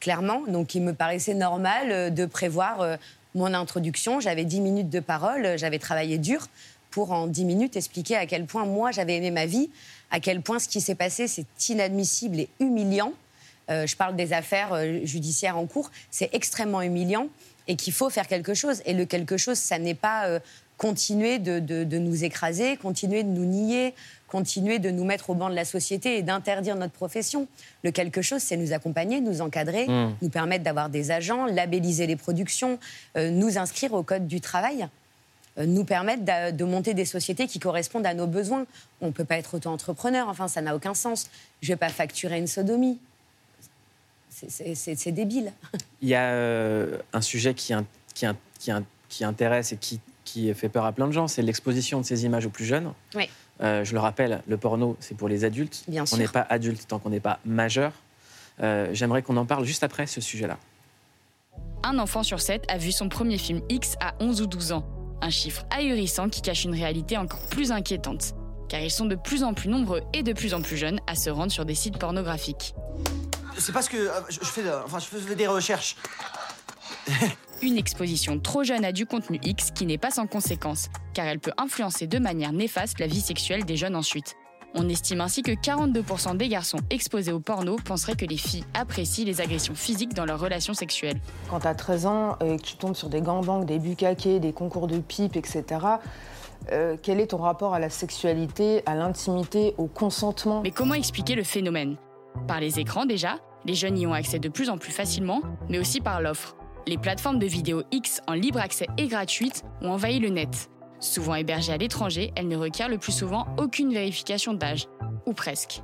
clairement. 0.00 0.42
Donc, 0.48 0.74
il 0.74 0.82
me 0.82 0.92
paraissait 0.92 1.34
normal 1.34 2.14
de 2.14 2.26
prévoir 2.26 2.98
mon 3.36 3.52
introduction, 3.52 4.18
j'avais 4.18 4.44
10 4.44 4.60
minutes 4.60 4.90
de 4.90 5.00
parole, 5.00 5.58
j'avais 5.58 5.78
travaillé 5.78 6.18
dur 6.18 6.48
pour 6.90 7.12
en 7.12 7.26
10 7.26 7.44
minutes 7.44 7.76
expliquer 7.76 8.16
à 8.16 8.24
quel 8.24 8.46
point 8.46 8.64
moi 8.64 8.90
j'avais 8.90 9.16
aimé 9.16 9.30
ma 9.30 9.44
vie, 9.44 9.68
à 10.10 10.20
quel 10.20 10.40
point 10.40 10.58
ce 10.58 10.68
qui 10.68 10.80
s'est 10.80 10.94
passé 10.94 11.28
c'est 11.28 11.46
inadmissible 11.68 12.40
et 12.40 12.48
humiliant. 12.58 13.12
Euh, 13.68 13.86
je 13.86 13.94
parle 13.96 14.16
des 14.16 14.32
affaires 14.32 14.72
euh, 14.72 15.00
judiciaires 15.04 15.58
en 15.58 15.66
cours, 15.66 15.90
c'est 16.10 16.30
extrêmement 16.32 16.80
humiliant 16.80 17.28
et 17.68 17.76
qu'il 17.76 17.92
faut 17.92 18.08
faire 18.08 18.26
quelque 18.26 18.54
chose. 18.54 18.80
Et 18.86 18.94
le 18.94 19.04
quelque 19.04 19.36
chose, 19.36 19.58
ça 19.58 19.78
n'est 19.78 19.94
pas 19.94 20.26
euh, 20.26 20.38
continuer 20.78 21.38
de, 21.38 21.98
nous 21.98 22.24
écraser, 22.24 22.76
continuer 22.76 23.22
de 23.22 23.28
nous 23.28 23.44
nier, 23.44 23.94
continuer 24.28 24.78
de 24.78 24.90
nous 24.90 25.04
mettre 25.04 25.30
au 25.30 25.34
banc 25.34 25.48
de 25.48 25.54
la 25.54 25.64
société 25.64 26.18
et 26.18 26.22
d'interdire 26.22 26.76
notre 26.76 26.92
profession. 26.92 27.48
Le 27.82 27.90
quelque 27.90 28.22
chose, 28.22 28.42
c'est 28.42 28.56
nous 28.56 28.72
accompagner, 28.72 29.20
nous 29.20 29.40
encadrer, 29.40 29.86
hmm. 29.86 30.16
nous 30.20 30.28
permettre 30.28 30.64
d'avoir 30.64 30.90
des 30.90 31.10
agents, 31.10 31.46
labelliser 31.46 32.06
les 32.06 32.16
productions, 32.16 32.78
euh, 33.16 33.30
nous 33.30 33.58
inscrire 33.58 33.94
au 33.94 34.02
code 34.02 34.26
du 34.26 34.40
travail, 34.40 34.88
euh, 35.58 35.64
nous 35.64 35.84
permettre 35.84 36.24
de, 36.52 36.64
monter 36.64 36.92
des 36.92 37.06
sociétés 37.06 37.46
qui 37.46 37.58
correspondent 37.58 38.06
à 38.06 38.14
nos 38.14 38.26
besoins. 38.26 38.66
On 39.00 39.06
ne 39.06 39.12
peut 39.12 39.24
pas 39.24 39.36
être 39.36 39.54
auto-entrepreneur, 39.54 40.28
enfin, 40.28 40.48
ça 40.48 40.60
n'a 40.60 40.76
aucun 40.76 40.94
sens. 40.94 41.30
Je 41.62 41.70
ne 41.70 41.74
vais 41.74 41.78
pas 41.78 41.88
facturer 41.88 42.38
une 42.38 42.48
sodomie. 42.48 42.98
C'est 44.30 45.12
débile. 45.12 45.52
Il 46.02 46.08
y 46.10 46.14
a 46.14 46.32
euh, 46.32 46.98
un 47.14 47.22
sujet 47.22 47.54
qui, 47.54 47.72
qui, 48.12 48.26
qui, 48.58 48.70
qui 49.08 49.24
intéresse 49.24 49.72
et 49.72 49.78
qui 49.78 49.98
qui 50.36 50.52
fait 50.52 50.68
peur 50.68 50.84
à 50.84 50.92
plein 50.92 51.06
de 51.06 51.12
gens, 51.12 51.28
c'est 51.28 51.40
l'exposition 51.40 51.98
de 51.98 52.04
ces 52.04 52.26
images 52.26 52.44
aux 52.44 52.50
plus 52.50 52.66
jeunes. 52.66 52.92
Oui. 53.14 53.30
Euh, 53.62 53.84
je 53.84 53.94
le 53.94 54.00
rappelle, 54.00 54.42
le 54.46 54.58
porno, 54.58 54.94
c'est 55.00 55.16
pour 55.16 55.28
les 55.28 55.44
adultes. 55.44 55.84
Bien 55.88 56.04
on 56.12 56.18
n'est 56.18 56.28
pas 56.28 56.46
adulte 56.50 56.86
tant 56.86 56.98
qu'on 56.98 57.08
n'est 57.08 57.20
pas 57.20 57.38
majeur. 57.46 57.92
Euh, 58.62 58.88
j'aimerais 58.92 59.22
qu'on 59.22 59.38
en 59.38 59.46
parle 59.46 59.64
juste 59.64 59.82
après 59.82 60.06
ce 60.06 60.20
sujet-là. 60.20 60.58
Un 61.84 61.98
enfant 61.98 62.22
sur 62.22 62.42
sept 62.42 62.64
a 62.68 62.76
vu 62.76 62.92
son 62.92 63.08
premier 63.08 63.38
film 63.38 63.62
X 63.70 63.94
à 64.00 64.14
11 64.20 64.42
ou 64.42 64.46
12 64.46 64.72
ans. 64.72 64.86
Un 65.22 65.30
chiffre 65.30 65.64
ahurissant 65.70 66.28
qui 66.28 66.42
cache 66.42 66.64
une 66.64 66.74
réalité 66.74 67.16
encore 67.16 67.40
plus 67.46 67.72
inquiétante. 67.72 68.34
Car 68.68 68.80
ils 68.80 68.90
sont 68.90 69.06
de 69.06 69.14
plus 69.14 69.42
en 69.42 69.54
plus 69.54 69.70
nombreux 69.70 70.02
et 70.12 70.22
de 70.22 70.34
plus 70.34 70.52
en 70.52 70.60
plus 70.60 70.76
jeunes 70.76 71.00
à 71.06 71.14
se 71.14 71.30
rendre 71.30 71.52
sur 71.52 71.64
des 71.64 71.74
sites 71.74 71.96
pornographiques. 71.96 72.74
C'est 73.56 73.72
parce 73.72 73.88
que 73.88 73.96
euh, 73.96 74.20
je, 74.28 74.38
fais, 74.40 74.62
enfin, 74.84 74.98
je 74.98 75.06
fais 75.06 75.34
des 75.34 75.46
recherches. 75.46 75.96
Une 77.62 77.78
exposition 77.78 78.38
trop 78.38 78.64
jeune 78.64 78.84
à 78.84 78.92
du 78.92 79.06
contenu 79.06 79.40
X 79.42 79.70
qui 79.70 79.86
n'est 79.86 79.96
pas 79.96 80.10
sans 80.10 80.26
conséquence, 80.26 80.88
car 81.14 81.26
elle 81.26 81.38
peut 81.38 81.52
influencer 81.56 82.06
de 82.06 82.18
manière 82.18 82.52
néfaste 82.52 83.00
la 83.00 83.06
vie 83.06 83.20
sexuelle 83.20 83.64
des 83.64 83.76
jeunes 83.76 83.96
ensuite. 83.96 84.36
On 84.74 84.90
estime 84.90 85.22
ainsi 85.22 85.42
que 85.42 85.52
42% 85.52 86.36
des 86.36 86.48
garçons 86.48 86.80
exposés 86.90 87.32
au 87.32 87.40
porno 87.40 87.76
penseraient 87.76 88.14
que 88.14 88.26
les 88.26 88.36
filles 88.36 88.64
apprécient 88.74 89.24
les 89.24 89.40
agressions 89.40 89.74
physiques 89.74 90.12
dans 90.12 90.26
leurs 90.26 90.38
relations 90.38 90.74
sexuelles. 90.74 91.18
Quand 91.48 91.60
tu 91.60 91.66
as 91.66 91.74
13 91.74 92.06
ans 92.06 92.36
et 92.44 92.58
que 92.58 92.62
tu 92.62 92.76
tombes 92.76 92.94
sur 92.94 93.08
des 93.08 93.22
gangbangs, 93.22 93.64
des 93.64 93.78
bucaquets, 93.78 94.38
des 94.38 94.52
concours 94.52 94.86
de 94.86 94.98
pipe, 94.98 95.36
etc., 95.36 95.64
euh, 96.72 96.96
quel 97.02 97.20
est 97.20 97.28
ton 97.28 97.38
rapport 97.38 97.72
à 97.72 97.78
la 97.78 97.88
sexualité, 97.88 98.82
à 98.84 98.94
l'intimité, 98.94 99.74
au 99.78 99.86
consentement? 99.86 100.60
Mais 100.60 100.72
comment 100.72 100.94
expliquer 100.94 101.36
le 101.36 101.44
phénomène? 101.44 101.96
Par 102.46 102.60
les 102.60 102.78
écrans 102.78 103.06
déjà, 103.06 103.38
les 103.64 103.74
jeunes 103.74 103.96
y 103.96 104.06
ont 104.06 104.12
accès 104.12 104.38
de 104.38 104.50
plus 104.50 104.68
en 104.68 104.76
plus 104.76 104.92
facilement, 104.92 105.40
mais 105.70 105.78
aussi 105.78 106.02
par 106.02 106.20
l'offre. 106.20 106.54
Les 106.88 106.98
plateformes 106.98 107.40
de 107.40 107.46
vidéos 107.46 107.82
X 107.90 108.20
en 108.28 108.34
libre 108.34 108.60
accès 108.60 108.86
et 108.96 109.08
gratuites 109.08 109.64
ont 109.82 109.90
envahi 109.90 110.20
le 110.20 110.28
net. 110.28 110.70
Souvent 111.00 111.34
hébergées 111.34 111.72
à 111.72 111.76
l'étranger, 111.78 112.32
elles 112.36 112.46
ne 112.46 112.56
requièrent 112.56 112.88
le 112.88 112.98
plus 112.98 113.10
souvent 113.10 113.48
aucune 113.58 113.92
vérification 113.92 114.54
d'âge, 114.54 114.86
ou 115.26 115.32
presque. 115.32 115.82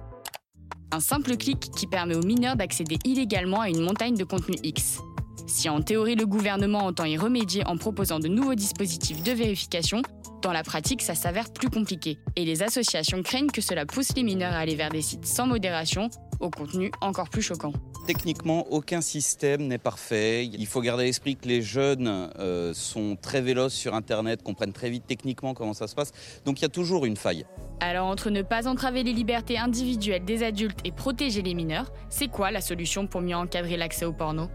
Un 0.93 1.01
simple 1.01 1.37
clic 1.37 1.59
qui 1.77 1.89
permet 1.89 2.15
aux 2.15 2.25
mineurs 2.25 2.55
d'accéder 2.55 2.99
illégalement 3.05 3.63
à 3.63 3.69
une 3.69 3.81
montagne 3.81 4.15
de 4.15 4.23
contenu 4.23 4.55
X. 4.63 5.01
Si 5.49 5.69
en 5.69 5.83
théorie 5.83 6.15
le 6.15 6.25
gouvernement 6.25 6.87
entend 6.87 7.05
y 7.05 7.17
remédier 7.17 7.67
en 7.67 7.77
proposant 7.77 8.21
de 8.21 8.29
nouveaux 8.29 8.55
dispositifs 8.55 9.25
de 9.25 9.33
vérification, 9.33 10.03
dans 10.41 10.53
la 10.53 10.63
pratique 10.63 11.03
ça 11.03 11.17
s'avère 11.17 11.53
plus 11.53 11.69
compliqué. 11.69 12.19
Et 12.37 12.45
les 12.45 12.63
associations 12.63 13.25
craignent 13.25 13.51
que 13.51 13.61
cela 13.61 13.87
pousse 13.87 14.15
les 14.15 14.23
mineurs 14.23 14.53
à 14.53 14.59
aller 14.59 14.77
vers 14.77 14.91
des 14.91 15.03
sites 15.03 15.27
sans 15.27 15.49
modération, 15.49 16.11
au 16.43 16.51
contenu 16.51 16.91
encore 17.01 17.31
plus 17.31 17.41
choquant. 17.41 17.73
Techniquement, 18.07 18.67
aucun 18.71 19.01
système 19.01 19.69
n'est 19.69 19.79
parfait. 19.79 20.45
Il 20.45 20.67
faut 20.67 20.81
garder 20.81 21.05
à 21.05 21.07
l'esprit 21.07 21.37
que 21.37 21.47
les 21.47 21.63
jeunes 21.63 22.31
euh, 22.39 22.75
sont 22.75 23.17
très 23.21 23.41
véloces 23.41 23.75
sur 23.75 23.95
Internet, 23.95 24.43
comprennent 24.43 24.73
très 24.73 24.91
vite 24.91 25.05
techniquement 25.07 25.55
comment 25.55 25.73
ça 25.73 25.87
se 25.87 25.95
passe. 25.95 26.13
Donc 26.45 26.59
il 26.61 26.63
y 26.63 26.67
a 26.67 26.69
toujours 26.69 27.07
une 27.07 27.17
faille. 27.17 27.47
Alors 27.81 28.09
entre 28.09 28.31
ne 28.31 28.43
pas 28.43 28.69
entraver 28.69 29.05
les 29.05 29.13
libertés 29.13 29.57
individuelles 29.57 30.25
des 30.25 30.43
adultes 30.43 30.81
et 30.85 30.93
protéger 30.93 31.43
les 31.43 31.55
mineurs, 31.55 31.93
c'est 32.11 32.29
quoi 32.29 32.51
la 32.51 32.61
solution 32.61 33.07
pour 33.07 33.21
mieux 33.21 33.37
encadrer 33.37 33.77
l'accès 33.77 34.05
au 34.05 34.13
porno? 34.13 34.49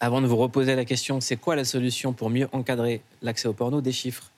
Avant 0.00 0.20
de 0.20 0.26
vous 0.26 0.36
reposer 0.36 0.74
la 0.74 0.84
question, 0.84 1.20
c'est 1.20 1.36
quoi 1.36 1.56
la 1.56 1.64
solution 1.64 2.12
pour 2.12 2.28
mieux 2.28 2.48
encadrer 2.52 3.00
l'accès 3.22 3.48
au 3.48 3.54
porno? 3.54 3.80
Des 3.80 3.92
chiffres. 3.92 4.30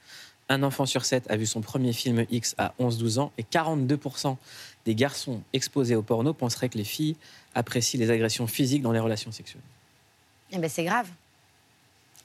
Un 0.48 0.62
enfant 0.62 0.87
sur 0.87 1.04
sept 1.04 1.28
a 1.28 1.37
vu 1.37 1.46
son 1.46 1.61
premier 1.61 1.92
film 1.92 2.24
X 2.30 2.54
à 2.56 2.72
11-12 2.80 3.18
ans 3.18 3.32
et 3.37 3.42
42% 3.42 4.37
des 4.85 4.94
garçons 4.94 5.42
exposés 5.52 5.96
au 5.96 6.02
porno 6.02 6.32
penseraient 6.32 6.68
que 6.68 6.78
les 6.78 6.85
filles 6.85 7.16
apprécient 7.54 7.98
les 7.98 8.11
agressions 8.11 8.46
physiques 8.46 8.82
dans 8.82 8.92
les 8.92 9.00
relations 9.00 9.32
sexuelles. 9.32 9.62
Eh 10.52 10.59
ben 10.59 10.70
c'est 10.70 10.85
grave. 10.85 11.09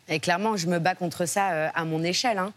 Et 0.07 0.19
clairement, 0.19 0.57
je 0.57 0.67
me 0.67 0.77
bats 0.77 0.93
contre 0.93 1.25
ça 1.25 1.51
euh, 1.51 1.69
à 1.73 1.85
mon 1.85 2.03
échelle. 2.03 2.37
Hein. 2.37 2.53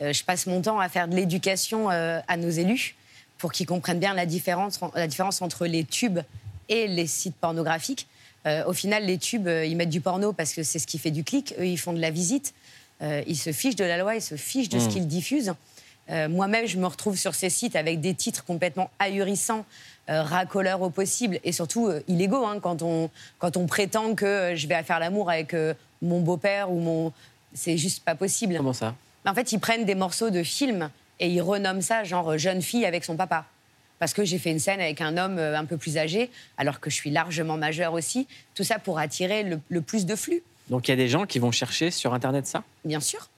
Euh, 0.00 0.12
je 0.12 0.24
passe 0.24 0.46
mon 0.46 0.62
temps 0.62 0.80
à 0.80 0.88
faire 0.88 1.08
de 1.08 1.16
l'éducation 1.16 1.90
euh, 1.90 2.20
à 2.28 2.36
nos 2.36 2.48
élus 2.48 2.94
pour 3.38 3.52
qu'ils 3.52 3.66
comprennent 3.66 3.98
bien 3.98 4.14
la 4.14 4.24
différence, 4.24 4.80
la 4.94 5.08
différence 5.08 5.42
entre 5.42 5.66
les 5.66 5.84
tubes 5.84 6.20
et 6.68 6.86
les 6.86 7.08
sites 7.08 7.34
pornographiques. 7.34 8.06
au 8.66 8.72
final, 8.72 9.04
les 9.04 9.18
tubes, 9.18 9.48
ils 9.48 9.76
mettent 9.76 9.90
du 9.90 10.00
porno 10.00 10.32
parce 10.32 10.52
que 10.52 10.62
c'est 10.62 10.78
ce 10.78 10.86
qui 10.86 10.96
fait 10.96 11.10
du 11.10 11.24
clic. 11.24 11.52
Eux, 11.58 11.66
ils 11.66 11.76
font 11.76 11.92
de 11.92 12.00
la 12.00 12.12
visite. 12.12 12.54
Ils 13.02 13.36
se 13.36 13.52
fichent 13.52 13.76
de 13.76 13.84
la 13.84 13.98
loi, 13.98 14.14
ils 14.14 14.22
se 14.22 14.36
fichent 14.36 14.68
de 14.68 14.78
ce 14.78 14.86
mmh. 14.86 14.88
qu'ils 14.88 15.06
diffusent. 15.06 15.54
Euh, 16.10 16.28
moi-même, 16.28 16.66
je 16.66 16.78
me 16.78 16.86
retrouve 16.86 17.16
sur 17.16 17.34
ces 17.34 17.50
sites 17.50 17.76
avec 17.76 18.00
des 18.00 18.14
titres 18.14 18.44
complètement 18.44 18.90
ahurissants, 18.98 19.64
euh, 20.10 20.22
racoleurs 20.22 20.82
au 20.82 20.90
possible, 20.90 21.38
et 21.44 21.52
surtout 21.52 21.86
euh, 21.86 22.02
illégaux, 22.08 22.44
hein, 22.44 22.58
quand, 22.60 22.82
on, 22.82 23.08
quand 23.38 23.56
on 23.56 23.66
prétend 23.66 24.14
que 24.14 24.54
je 24.56 24.66
vais 24.66 24.82
faire 24.82 24.98
l'amour 24.98 25.30
avec 25.30 25.54
mon 26.00 26.20
beau-père 26.20 26.70
ou 26.70 26.80
mon... 26.80 27.12
C'est 27.54 27.76
juste 27.76 28.02
pas 28.02 28.14
possible. 28.14 28.56
Comment 28.56 28.72
ça? 28.72 28.94
En 29.26 29.34
fait, 29.34 29.52
ils 29.52 29.60
prennent 29.60 29.84
des 29.84 29.94
morceaux 29.94 30.30
de 30.30 30.42
films 30.42 30.90
et 31.20 31.28
ils 31.28 31.42
renomment 31.42 31.82
ça 31.82 32.02
genre 32.02 32.38
jeune 32.38 32.62
fille 32.62 32.86
avec 32.86 33.04
son 33.04 33.16
papa. 33.16 33.44
Parce 33.98 34.14
que 34.14 34.24
j'ai 34.24 34.38
fait 34.38 34.50
une 34.50 34.58
scène 34.58 34.80
avec 34.80 35.00
un 35.00 35.16
homme 35.16 35.38
un 35.38 35.64
peu 35.64 35.76
plus 35.76 35.96
âgé, 35.96 36.30
alors 36.56 36.80
que 36.80 36.90
je 36.90 36.96
suis 36.96 37.10
largement 37.10 37.56
majeure 37.56 37.92
aussi. 37.92 38.26
Tout 38.54 38.64
ça 38.64 38.80
pour 38.80 38.98
attirer 38.98 39.44
le 39.68 39.80
plus 39.80 40.06
de 40.06 40.16
flux. 40.16 40.42
Donc 40.70 40.88
il 40.88 40.90
y 40.90 40.94
a 40.94 40.96
des 40.96 41.08
gens 41.08 41.26
qui 41.26 41.38
vont 41.38 41.52
chercher 41.52 41.90
sur 41.90 42.14
Internet 42.14 42.46
ça? 42.46 42.62
Bien 42.84 43.00
sûr 43.00 43.28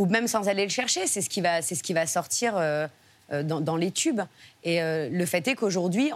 ou 0.00 0.06
même 0.06 0.26
sans 0.28 0.48
aller 0.48 0.64
le 0.64 0.70
chercher. 0.70 1.06
C'est 1.06 1.20
ce 1.20 1.28
qui 1.28 1.42
va, 1.42 1.60
c'est 1.60 1.74
ce 1.74 1.82
qui 1.82 1.92
va 1.92 2.06
sortir 2.06 2.54
euh, 2.56 2.86
euh, 3.32 3.42
dans, 3.42 3.76
les 3.76 3.90
tubes. 3.90 4.22
Et 4.64 4.80
euh, 4.80 5.10
le 5.10 5.26
fait 5.26 5.46
est 5.46 5.54
qu'aujourd'hui, 5.54 6.10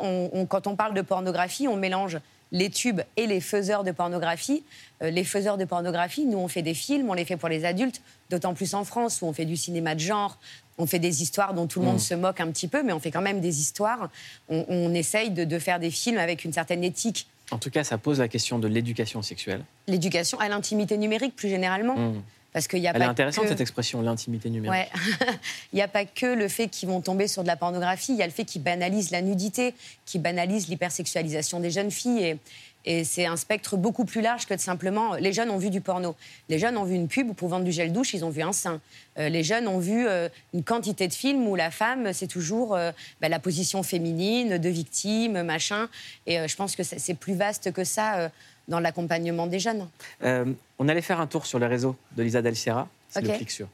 quand 0.48 0.66
on 0.66 0.74
parle 0.74 0.94
de 0.94 1.02
pornographie, 1.02 1.68
on 1.68 1.76
mélange 1.76 2.18
les 2.50 2.70
tubes 2.70 3.02
et 3.18 3.26
les 3.26 3.40
faiseurs 3.40 3.84
de 3.84 3.92
pornographie. 3.92 4.62
les 5.00 5.24
faiseurs 5.24 5.58
de 5.58 5.64
pornographie, 5.66 6.24
nous, 6.24 6.38
on 6.38 6.48
fait 6.48 6.62
des 6.62 6.72
films, 6.72 7.10
on 7.10 7.14
les 7.14 7.24
fait 7.26 7.36
pour 7.36 7.48
les 7.48 7.64
adultes, 7.66 8.00
d'autant 8.30 8.54
plus 8.54 8.74
en 8.74 8.84
France 8.84 9.20
où 9.20 9.26
on 9.26 9.32
fait 9.34 9.44
du 9.44 9.56
cinéma 9.56 9.94
de 9.94 10.00
genre. 10.00 10.38
On 10.78 10.86
fait 10.86 10.98
des 10.98 11.22
histoires 11.22 11.52
dont 11.52 11.66
tout 11.66 11.80
le 11.80 11.86
monde 11.86 11.96
mmh. 11.96 12.10
se 12.10 12.14
moque 12.14 12.40
un 12.40 12.50
petit 12.50 12.68
peu, 12.68 12.82
mais 12.82 12.92
on 12.92 13.00
fait 13.00 13.10
quand 13.10 13.22
même 13.22 13.40
des 13.40 13.60
histoires. 13.60 14.08
On, 14.48 14.94
essaye 14.94 15.30
de, 15.30 15.58
faire 15.58 15.78
des 15.78 15.90
films 15.90 16.18
avec 16.18 16.44
une 16.44 16.52
certaine 16.52 16.84
éthique 16.84 17.26
En 17.50 17.58
tout 17.58 17.70
cas, 17.70 17.84
ça 17.84 17.98
pose 17.98 18.20
la 18.20 18.28
question 18.28 18.58
de 18.58 18.68
l'éducation 18.68 19.22
sexuelle. 19.22 19.64
L'éducation 19.86 20.38
à 20.40 20.48
l'intimité 20.48 20.96
numérique, 20.96 21.36
plus 21.36 21.48
généralement. 21.48 21.96
Mmh. 21.96 22.22
Parce 22.54 22.68
qu'il 22.68 22.78
y 22.78 22.86
a 22.86 22.92
Elle 22.92 23.00
pas 23.00 23.06
est 23.06 23.08
intéressante 23.08 23.44
que- 23.44 23.50
cette 23.50 23.60
expression, 23.60 24.00
l'intimité 24.00 24.48
numérique. 24.48 24.88
Ouais. 24.92 25.26
il 25.72 25.76
n'y 25.76 25.82
a 25.82 25.88
pas 25.88 26.04
que 26.04 26.26
le 26.26 26.46
fait 26.46 26.68
qu'ils 26.68 26.88
vont 26.88 27.00
tomber 27.00 27.26
sur 27.26 27.42
de 27.42 27.48
la 27.48 27.56
pornographie, 27.56 28.12
il 28.12 28.18
y 28.18 28.22
a 28.22 28.26
le 28.26 28.32
fait 28.32 28.44
qu'ils 28.44 28.62
banalisent 28.62 29.10
la 29.10 29.22
nudité, 29.22 29.74
qu'ils 30.06 30.22
banalisent 30.22 30.68
l'hypersexualisation 30.68 31.58
des 31.58 31.72
jeunes 31.72 31.90
filles. 31.90 32.22
Et, 32.22 32.38
et 32.84 33.04
c'est 33.04 33.26
un 33.26 33.36
spectre 33.36 33.76
beaucoup 33.76 34.04
plus 34.04 34.20
large 34.20 34.46
que 34.46 34.54
de 34.54 34.60
simplement. 34.60 35.14
Les 35.14 35.32
jeunes 35.32 35.50
ont 35.50 35.58
vu 35.58 35.70
du 35.70 35.80
porno. 35.80 36.14
Les 36.48 36.58
jeunes 36.58 36.76
ont 36.76 36.84
vu 36.84 36.94
une 36.94 37.08
pub 37.08 37.32
pour 37.34 37.48
vendre 37.48 37.64
du 37.64 37.72
gel 37.72 37.92
douche, 37.92 38.14
ils 38.14 38.24
ont 38.24 38.30
vu 38.30 38.42
un 38.42 38.52
sein. 38.52 38.80
Euh, 39.18 39.28
les 39.28 39.42
jeunes 39.42 39.68
ont 39.68 39.78
vu 39.78 40.06
euh, 40.06 40.28
une 40.52 40.62
quantité 40.62 41.08
de 41.08 41.12
films 41.12 41.46
où 41.46 41.54
la 41.54 41.70
femme, 41.70 42.12
c'est 42.12 42.26
toujours 42.26 42.74
euh, 42.74 42.92
bah, 43.20 43.28
la 43.28 43.38
position 43.38 43.82
féminine, 43.82 44.58
de 44.58 44.68
victime, 44.68 45.42
machin. 45.42 45.88
Et 46.26 46.46
je 46.46 46.56
pense 46.56 46.76
que 46.76 46.82
c'est 46.82 47.14
plus 47.14 47.34
vaste 47.34 47.72
que 47.72 47.84
ça 47.84 48.30
dans 48.68 48.80
l'accompagnement 48.80 49.46
des 49.46 49.58
jeunes. 49.58 49.88
On 50.22 50.88
allait 50.88 51.02
faire 51.02 51.20
un 51.20 51.26
tour 51.26 51.46
sur 51.46 51.58
les 51.58 51.66
réseaux 51.66 51.96
de 52.16 52.22
Lisa 52.22 52.42
Del 52.42 52.56
Sierra. 52.56 52.88
C'est 53.08 53.22
le 53.22 53.30
clic 53.30 53.50
sur. 53.50 53.68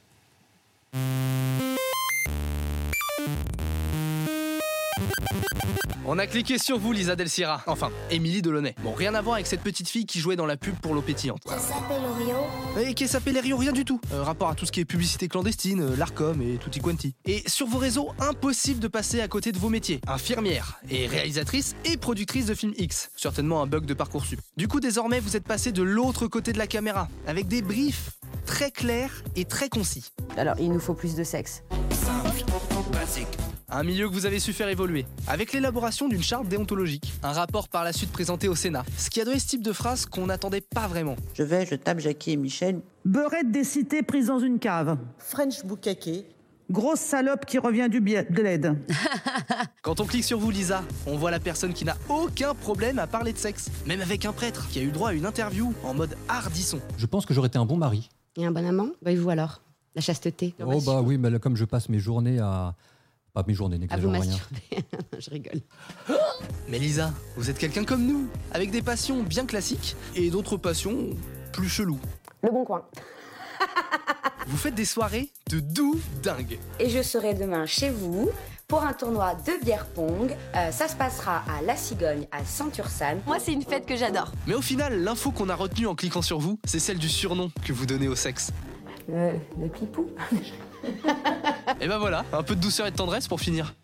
On 6.07 6.19
a 6.19 6.27
cliqué 6.27 6.57
sur 6.57 6.79
vous, 6.79 6.93
Lisa 6.93 7.15
Del 7.15 7.29
Sierra. 7.29 7.63
Enfin, 7.67 7.91
Émilie 8.11 8.41
Delaunay. 8.41 8.75
Bon, 8.83 8.93
rien 8.93 9.15
à 9.15 9.21
voir 9.21 9.35
avec 9.35 9.47
cette 9.47 9.61
petite 9.61 9.89
fille 9.89 10.07
qui 10.07 10.19
jouait 10.19 10.35
dans 10.35 10.47
la 10.47 10.57
pub 10.57 10.75
pour 10.77 10.95
l'eau 10.95 11.03
pétillante. 11.03 11.43
Ça 11.47 11.59
s'appelle 11.59 12.01
Orio. 12.03 12.37
Et 12.81 12.95
qui 12.95 13.07
s'appelle 13.07 13.39
Rio, 13.39 13.59
rien 13.59 13.73
du 13.73 13.85
tout. 13.85 14.01
Euh, 14.13 14.23
rapport 14.23 14.49
à 14.49 14.55
tout 14.55 14.65
ce 14.65 14.73
qui 14.73 14.81
est 14.81 14.87
publicité 14.87 15.29
clandestine, 15.29 15.83
euh, 15.83 15.97
l'ARCOM 15.97 16.41
et 16.41 16.57
tutti 16.57 16.81
quanti. 16.81 17.15
Et 17.27 17.43
sur 17.47 17.67
vos 17.67 17.77
réseaux, 17.77 18.09
impossible 18.19 18.81
de 18.81 18.89
passer 18.89 19.21
à 19.21 19.29
côté 19.29 19.53
de 19.53 19.59
vos 19.59 19.69
métiers. 19.69 20.01
Infirmière 20.07 20.81
et 20.91 21.07
réalisatrice 21.07 21.77
et 21.85 21.99
productrice 21.99 22.47
de 22.47 22.55
films 22.55 22.75
X. 22.79 23.11
Certainement 23.15 23.63
un 23.63 23.67
bug 23.67 23.85
de 23.85 23.93
Parcoursup. 23.93 24.41
Du 24.57 24.69
coup, 24.69 24.81
désormais, 24.81 25.21
vous 25.21 25.37
êtes 25.37 25.45
passé 25.45 25.71
de 25.71 25.83
l'autre 25.83 26.27
côté 26.29 26.53
de 26.53 26.59
la 26.59 26.67
caméra, 26.67 27.09
avec 27.27 27.47
des 27.47 27.61
briefs 27.61 28.13
très 28.47 28.71
clairs 28.71 29.23
et 29.37 29.45
très 29.45 29.69
concis. 29.69 30.13
Alors, 30.39 30.55
il 30.59 30.73
nous 30.73 30.81
faut 30.81 30.95
plus 30.95 31.15
de 31.15 31.25
sexe. 31.25 31.63
Un 33.73 33.85
milieu 33.85 34.09
que 34.09 34.15
vous 34.15 34.27
avez 34.27 34.41
su 34.41 34.53
faire 34.53 34.69
évoluer, 34.69 35.07
avec 35.29 35.53
l'élaboration 35.53 36.09
d'une 36.09 36.25
charte 36.25 36.49
déontologique. 36.49 37.13
Un 37.23 37.31
rapport 37.31 37.69
par 37.69 37.85
la 37.85 37.93
suite 37.93 38.11
présenté 38.11 38.49
au 38.49 38.57
Sénat, 38.57 38.85
ce 38.97 39.11
qui 39.11 39.21
a 39.21 39.25
donné 39.25 39.39
ce 39.39 39.47
type 39.47 39.63
de 39.63 39.73
phrase 39.73 40.07
qu'on 40.07 40.27
n'attendait 40.27 40.61
pas 40.61 40.89
vraiment. 40.89 41.15
Je 41.35 41.45
vais, 41.45 41.65
je 41.67 41.77
tape 41.77 42.01
Jackie 42.01 42.33
et 42.33 42.37
Michel. 42.37 42.81
Beurette 43.05 43.53
des 43.53 43.63
cités 43.63 44.03
prise 44.03 44.27
dans 44.27 44.41
une 44.41 44.59
cave. 44.59 44.99
French 45.19 45.65
Boukake. 45.65 46.25
Grosse 46.69 46.99
salope 46.99 47.47
qui 47.47 47.59
revient 47.59 47.89
du 47.89 48.01
l'aide. 48.01 48.77
Quand 49.83 50.01
on 50.01 50.05
clique 50.05 50.25
sur 50.25 50.41
vous, 50.41 50.51
Lisa, 50.51 50.83
on 51.07 51.17
voit 51.17 51.31
la 51.31 51.41
personne 51.41 51.73
qui 51.73 51.85
n'a 51.85 51.97
aucun 52.09 52.55
problème 52.55 52.99
à 52.99 53.07
parler 53.07 53.33
de 53.33 53.39
sexe. 53.39 53.71
Même 53.87 54.01
avec 54.01 54.25
un 54.25 54.33
prêtre 54.33 54.67
qui 54.69 54.81
a 54.81 54.83
eu 54.83 54.91
droit 54.91 55.11
à 55.11 55.13
une 55.13 55.27
interview 55.27 55.73
en 55.85 55.95
mode 55.95 56.17
hardisson. 56.29 56.81
Je 56.97 57.07
pense 57.07 57.25
que 57.25 57.35
j'aurais 57.35 57.49
été 57.49 57.59
un 57.59 57.67
bon 57.67 57.77
mari. 57.77 58.09
Et 58.37 58.45
un 58.45 58.51
bon 58.51 58.67
amant? 58.67 58.89
Bah, 59.03 59.13
et 59.13 59.17
vous 59.17 59.31
alors? 59.31 59.63
La 59.95 60.01
chasteté? 60.01 60.55
Oh 60.65 60.81
bah 60.81 61.03
oui, 61.03 61.19
mais 61.19 61.31
là, 61.31 61.39
comme 61.39 61.57
je 61.57 61.65
passe 61.65 61.89
mes 61.89 62.01
journées 62.01 62.41
à... 62.41 62.75
Pas 63.33 63.45
mes 63.47 63.55
journées, 63.55 63.79
À 63.91 63.97
vous 63.97 64.09
n'exagère 64.11 64.49
rien. 64.71 64.83
je 65.19 65.31
rigole. 65.31 65.61
Mais 66.69 66.79
Lisa, 66.79 67.13
vous 67.37 67.49
êtes 67.51 67.59
quelqu'un 67.59 67.85
comme 67.85 68.05
nous, 68.05 68.29
avec 68.53 68.71
des 68.71 68.83
passions 68.83 69.23
bien 69.23 69.47
classiques 69.47 69.97
et 70.17 70.31
d'autres 70.31 70.57
passions 70.57 71.11
plus 71.53 71.69
cheloues. 71.69 72.01
Le 72.43 72.51
bon 72.51 72.65
coin. 72.65 72.85
Vous 74.47 74.57
faites 74.57 74.75
des 74.75 74.85
soirées 74.87 75.31
de 75.51 75.61
doux 75.61 76.01
dingue. 76.23 76.59
Et 76.81 76.89
je 76.89 77.03
serai 77.03 77.35
demain 77.35 77.67
chez 77.67 77.91
vous 77.91 78.31
pour 78.67 78.83
un 78.83 78.93
tournoi 78.95 79.35
de 79.35 79.63
bière 79.65 79.87
pong. 79.87 80.35
Euh, 80.57 80.71
ça 80.73 80.89
se 80.89 80.97
passera 80.97 81.43
à 81.47 81.63
La 81.63 81.77
Cigogne, 81.77 82.27
à 82.33 82.45
Santursan. 82.45 83.19
Moi, 83.27 83.39
c'est 83.39 83.53
une 83.53 83.63
fête 83.63 83.87
que 83.87 83.97
j'adore. 83.97 84.33
Mais 84.47 84.55
au 84.55 84.63
final, 84.63 85.03
l'info 85.05 85.31
qu'on 85.31 85.49
a 85.51 85.55
retenue 85.55 85.87
en 85.87 85.95
cliquant 85.95 86.23
sur 86.23 86.39
vous, 86.39 86.59
c'est 86.65 86.79
celle 86.79 86.99
du 86.99 87.09
surnom 87.09 87.51
que 87.65 87.73
vous 87.73 87.85
donnez 87.87 88.09
au 88.09 88.15
sexe. 88.15 88.51
Euh, 89.11 89.33
le 89.61 89.69
pipou. 89.69 90.09
Et 91.81 91.89
ben 91.89 91.99
voilà, 91.99 92.25
un 92.33 92.43
peu 92.43 92.55
de 92.55 92.61
douceur 92.61 92.87
et 92.87 92.91
de 92.91 92.97
tendresse 92.97 93.27
pour 93.29 93.41
finir. 93.41 93.75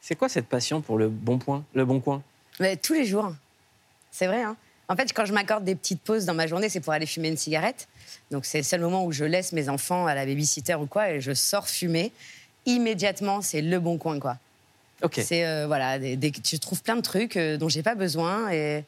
C'est 0.00 0.14
quoi 0.16 0.28
cette 0.28 0.46
passion 0.46 0.80
pour 0.80 0.96
le 0.98 1.08
bon 1.08 1.38
point, 1.38 1.64
le 1.74 1.84
bon 1.84 2.00
coin? 2.00 2.22
Mais 2.60 2.76
tous 2.76 2.94
les 2.94 3.04
jours. 3.04 3.32
C'est 4.10 4.26
vrai. 4.26 4.42
Hein. 4.42 4.56
En 4.88 4.96
fait, 4.96 5.12
quand 5.12 5.26
je 5.26 5.34
m'accorde 5.34 5.64
des 5.64 5.74
petites 5.74 6.00
pauses 6.00 6.24
dans 6.24 6.32
ma 6.34 6.46
journée, 6.46 6.68
c'est 6.70 6.80
pour 6.80 6.92
aller 6.92 7.04
fumer 7.06 7.28
une 7.28 7.36
cigarette. 7.36 7.88
Donc, 8.30 8.46
c'est 8.46 8.58
le 8.58 8.64
seul 8.64 8.80
moment 8.80 9.04
où 9.04 9.12
je 9.12 9.24
laisse 9.24 9.52
mes 9.52 9.68
enfants 9.68 10.06
à 10.06 10.14
la 10.14 10.24
babysitter 10.24 10.74
ou 10.76 10.86
quoi 10.86 11.10
et 11.10 11.20
je 11.20 11.34
sors 11.34 11.68
fumer. 11.68 12.12
Immédiatement, 12.64 13.42
c'est 13.42 13.60
le 13.60 13.78
bon 13.80 13.98
coin, 13.98 14.18
quoi. 14.18 14.38
Ok. 15.02 15.20
C'est, 15.22 15.44
euh, 15.46 15.66
voilà, 15.66 15.98
des, 15.98 16.16
des- 16.16 16.32
je 16.44 16.56
trouve 16.56 16.82
plein 16.82 16.96
de 16.96 17.02
trucs 17.02 17.36
euh, 17.36 17.56
dont 17.58 17.68
j'ai 17.68 17.82
pas 17.82 17.94
besoin 17.94 18.50
et, 18.50 18.84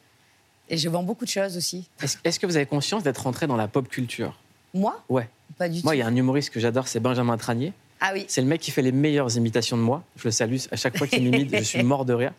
et 0.70 0.78
je 0.78 0.88
vends 0.88 1.02
beaucoup 1.02 1.24
de 1.24 1.30
choses 1.30 1.56
aussi. 1.56 1.86
Est-ce 2.02 2.16
est-ce 2.24 2.40
que 2.40 2.46
vous 2.46 2.56
avez 2.56 2.66
conscience 2.66 3.02
d'être 3.02 3.22
rentré 3.22 3.46
dans 3.46 3.56
la 3.56 3.68
pop 3.68 3.86
culture? 3.88 4.38
Moi 4.74 5.02
Ouais. 5.08 5.28
Pas 5.58 5.68
du 5.68 5.82
Moi, 5.82 5.96
il 5.96 5.98
y 5.98 6.02
a 6.02 6.06
un 6.06 6.14
humoriste 6.16 6.50
que 6.50 6.60
j'adore, 6.60 6.88
c'est 6.88 7.00
Benjamin 7.00 7.36
Tranier. 7.36 7.72
Ah 8.00 8.12
oui. 8.14 8.24
C'est 8.28 8.40
le 8.40 8.46
mec 8.46 8.60
qui 8.60 8.70
fait 8.70 8.80
les 8.82 8.92
meilleures 8.92 9.36
imitations 9.36 9.76
de 9.76 9.82
moi. 9.82 10.02
Je 10.16 10.24
le 10.28 10.30
salue 10.30 10.56
à 10.70 10.76
chaque 10.76 10.96
fois 10.96 11.06
qu'il 11.06 11.22
m'imite, 11.22 11.54
je 11.54 11.62
suis 11.62 11.82
mort 11.82 12.04
de 12.06 12.14
rire. 12.14 12.32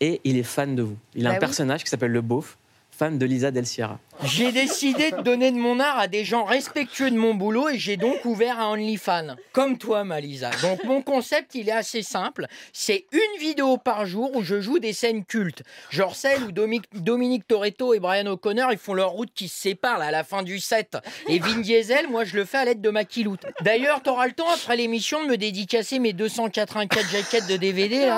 Et 0.00 0.20
il 0.22 0.36
est 0.36 0.44
fan 0.44 0.76
de 0.76 0.82
vous. 0.82 0.96
Il 1.16 1.26
a 1.26 1.30
Bah 1.30 1.34
un 1.34 1.34
oui. 1.38 1.40
personnage 1.40 1.82
qui 1.82 1.90
s'appelle 1.90 2.12
le 2.12 2.20
beauf, 2.20 2.56
fan 2.92 3.18
de 3.18 3.26
Lisa 3.26 3.50
Del 3.50 3.66
Sierra. 3.66 3.98
J'ai 4.24 4.50
décidé 4.52 5.10
de 5.12 5.22
donner 5.22 5.52
de 5.52 5.56
mon 5.56 5.78
art 5.78 5.98
à 5.98 6.08
des 6.08 6.24
gens 6.24 6.44
respectueux 6.44 7.10
de 7.10 7.16
mon 7.16 7.34
boulot 7.34 7.68
et 7.68 7.78
j'ai 7.78 7.96
donc 7.96 8.24
ouvert 8.24 8.58
un 8.58 8.70
OnlyFans. 8.72 9.36
Comme 9.52 9.78
toi, 9.78 10.02
Malisa. 10.04 10.50
Donc 10.62 10.82
mon 10.84 11.02
concept, 11.02 11.54
il 11.54 11.68
est 11.68 11.72
assez 11.72 12.02
simple. 12.02 12.46
C'est 12.72 13.06
une 13.12 13.40
vidéo 13.40 13.76
par 13.76 14.06
jour 14.06 14.34
où 14.34 14.42
je 14.42 14.60
joue 14.60 14.80
des 14.80 14.92
scènes 14.92 15.24
cultes. 15.24 15.62
Genre 15.90 16.16
celle 16.16 16.42
où 16.44 16.52
Domi- 16.52 16.82
Dominique 16.94 17.46
Toretto 17.46 17.94
et 17.94 18.00
Brian 18.00 18.26
O'Connor, 18.26 18.72
ils 18.72 18.78
font 18.78 18.94
leur 18.94 19.10
route 19.10 19.30
qui 19.34 19.46
se 19.48 19.56
sépare 19.60 20.00
à 20.00 20.10
la 20.10 20.24
fin 20.24 20.42
du 20.42 20.58
set. 20.58 20.98
Et 21.28 21.38
Vin 21.38 21.60
Diesel, 21.60 22.08
moi, 22.08 22.24
je 22.24 22.36
le 22.36 22.44
fais 22.44 22.58
à 22.58 22.64
l'aide 22.64 22.80
de 22.80 22.90
ma 22.90 23.04
kiloute. 23.04 23.46
D'ailleurs, 23.62 24.02
t'auras 24.02 24.26
le 24.26 24.32
temps 24.32 24.50
après 24.52 24.76
l'émission 24.76 25.22
de 25.22 25.28
me 25.28 25.36
dédicacer 25.36 25.98
mes 26.00 26.12
284 26.12 27.08
jaquettes 27.10 27.46
de 27.46 27.56
DVD. 27.56 28.10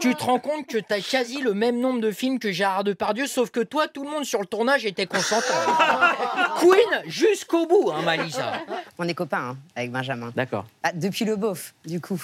Tu 0.00 0.14
te 0.14 0.22
rends 0.22 0.38
compte 0.38 0.66
que 0.66 0.78
t'as 0.78 1.00
quasi 1.00 1.40
le 1.40 1.52
même 1.54 1.80
nombre 1.80 2.00
de 2.00 2.12
films 2.12 2.38
que 2.38 2.52
Gérard 2.52 2.84
Depardieu, 2.84 3.26
sauf 3.26 3.50
que 3.50 3.60
toi, 3.60 3.88
tout 3.88 4.04
le 4.04 4.10
monde 4.10 4.24
sur 4.24 4.38
le 4.40 4.46
tournage 4.46 4.86
était 4.86 5.06
concentré. 5.06 5.47
Queen 6.60 7.02
jusqu'au 7.10 7.66
bout, 7.66 7.90
hein, 7.92 8.02
Malisa. 8.02 8.52
On 8.98 9.06
est 9.08 9.14
copains 9.14 9.50
hein, 9.50 9.56
avec 9.76 9.90
Benjamin. 9.90 10.32
D'accord. 10.36 10.66
Ah, 10.82 10.92
depuis 10.94 11.24
le 11.24 11.36
beauf, 11.36 11.74
du 11.86 12.00
coup. 12.00 12.22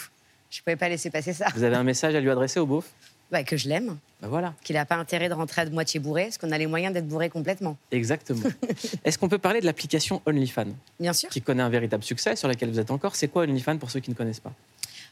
Je 0.50 0.60
pouvais 0.62 0.76
pas 0.76 0.88
laisser 0.88 1.10
passer 1.10 1.32
ça. 1.32 1.46
Vous 1.54 1.64
avez 1.64 1.76
un 1.76 1.82
message 1.82 2.14
à 2.14 2.20
lui 2.20 2.30
adresser 2.30 2.60
au 2.60 2.66
beauf? 2.66 2.84
Ouais, 3.32 3.42
que 3.42 3.56
je 3.56 3.68
l'aime. 3.68 3.96
Ben 4.22 4.28
voilà. 4.28 4.54
Qu'il 4.62 4.76
n'a 4.76 4.84
pas 4.84 4.94
intérêt 4.96 5.28
de 5.28 5.34
rentrer 5.34 5.62
à 5.62 5.66
moitié 5.70 5.98
bourré, 5.98 6.24
parce 6.24 6.38
qu'on 6.38 6.52
a 6.52 6.58
les 6.58 6.66
moyens 6.68 6.94
d'être 6.94 7.08
bourré 7.08 7.28
complètement. 7.30 7.76
Exactement. 7.90 8.42
Est-ce 9.04 9.18
qu'on 9.18 9.28
peut 9.28 9.38
parler 9.38 9.60
de 9.60 9.66
l'application 9.66 10.22
OnlyFans? 10.26 10.66
Bien 11.00 11.12
sûr. 11.12 11.28
Qui 11.30 11.42
connaît 11.42 11.62
un 11.62 11.68
véritable 11.70 12.04
succès, 12.04 12.36
sur 12.36 12.46
laquelle 12.46 12.70
vous 12.70 12.78
êtes 12.78 12.90
encore. 12.92 13.16
C'est 13.16 13.28
quoi 13.28 13.42
OnlyFans 13.42 13.78
pour 13.78 13.90
ceux 13.90 13.98
qui 14.00 14.10
ne 14.10 14.14
connaissent 14.14 14.40
pas? 14.40 14.52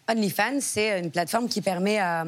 OnlyFans, 0.09 0.61
c'est 0.61 1.01
une 1.01 1.11
plateforme 1.11 1.48
qui 1.48 1.61
permet 1.62 1.98
à- 1.98 2.25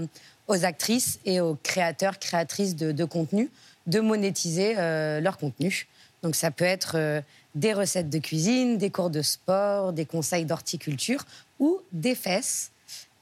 aux 0.49 0.64
actrices 0.64 1.20
et 1.25 1.40
aux 1.40 1.57
créateurs, 1.62 2.18
créatrices 2.18 2.75
de, 2.75 2.90
de 2.92 3.05
contenu 3.05 3.49
de 3.87 4.01
monétiser 4.01 4.75
euh, 4.79 5.20
leur 5.20 5.37
contenu. 5.37 5.87
Donc 6.23 6.37
ça 6.37 6.51
peut 6.51 6.64
être 6.64 6.97
euh, 6.97 7.20
des 7.55 7.73
recettes 7.73 8.11
de 8.11 8.18
cuisine, 8.18 8.79
des 8.79 8.90
cours 8.90 9.11
de 9.11 9.23
sport, 9.23 9.92
des 9.92 10.07
conseils 10.07 10.44
d'horticulture 10.44 11.25
ou 11.59 11.81
des 11.92 12.14
fesses. 12.14 12.70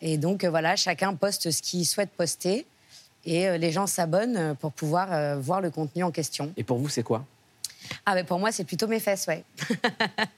Et 0.01 0.19
donc 0.19 0.45
euh, 0.45 0.51
voilà, 0.51 0.77
chacun 0.77 1.15
poste 1.15 1.51
ce 1.51 1.63
qu'il 1.63 1.87
souhaite 1.87 2.11
poster 2.11 2.67
et 3.25 3.57
les 3.57 3.71
gens 3.71 3.87
s'abonnent 3.87 4.57
pour 4.57 4.73
pouvoir 4.73 5.39
voir 5.39 5.61
le 5.61 5.71
contenu 5.71 6.03
en 6.03 6.11
question. 6.11 6.53
Et 6.57 6.65
pour 6.65 6.79
vous, 6.79 6.89
c'est 6.89 7.05
quoi? 7.05 7.25
Ah, 8.05 8.17
mais 8.17 8.25
pour 8.25 8.41
moi, 8.41 8.51
c'est 8.51 8.65
plutôt 8.65 8.89
mes 8.89 8.99
fesses, 8.99 9.29
ouais. 9.29 9.45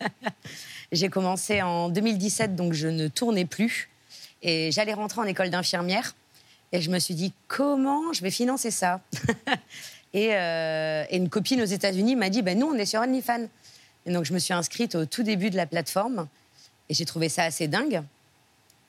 J'ai 0.93 1.09
commencé 1.09 1.63
en 1.63 1.89
2017, 1.89 2.55
donc 2.55 2.75
je 2.75 2.89
ne 2.89 3.09
tournais 3.09 3.47
plus. 3.47 3.89
Et 4.43 4.71
j'allais 4.71 4.93
rentrer 4.93 5.23
en 5.23 5.25
école 5.25 5.49
d'infirmière. 5.49 6.15
Et 6.73 6.81
je 6.81 6.91
me 6.91 6.99
suis 6.99 7.15
dit, 7.15 7.33
comment 7.49 8.13
je 8.13 8.23
vais 8.23 8.31
financer 8.31 8.71
ça? 8.71 9.01
et, 10.15 10.31
euh, 10.33 11.05
et 11.11 11.19
une 11.19 11.29
copine 11.29 11.61
aux 11.61 11.67
États-Unis 11.67 12.17
m'a 12.17 12.31
dit, 12.31 12.41
ben 12.41 12.59
nous, 12.59 12.67
on 12.67 12.75
est 12.75 12.87
sur 12.87 13.03
OnlyFans. 13.03 13.47
Donc, 14.07 14.25
je 14.25 14.33
me 14.33 14.39
suis 14.39 14.55
inscrite 14.55 14.95
au 14.95 15.05
tout 15.05 15.23
début 15.23 15.51
de 15.51 15.57
la 15.57 15.67
plateforme. 15.67 16.27
Et 16.89 16.95
j'ai 16.95 17.05
trouvé 17.05 17.29
ça 17.29 17.43
assez 17.45 17.69
dingue. 17.69 18.03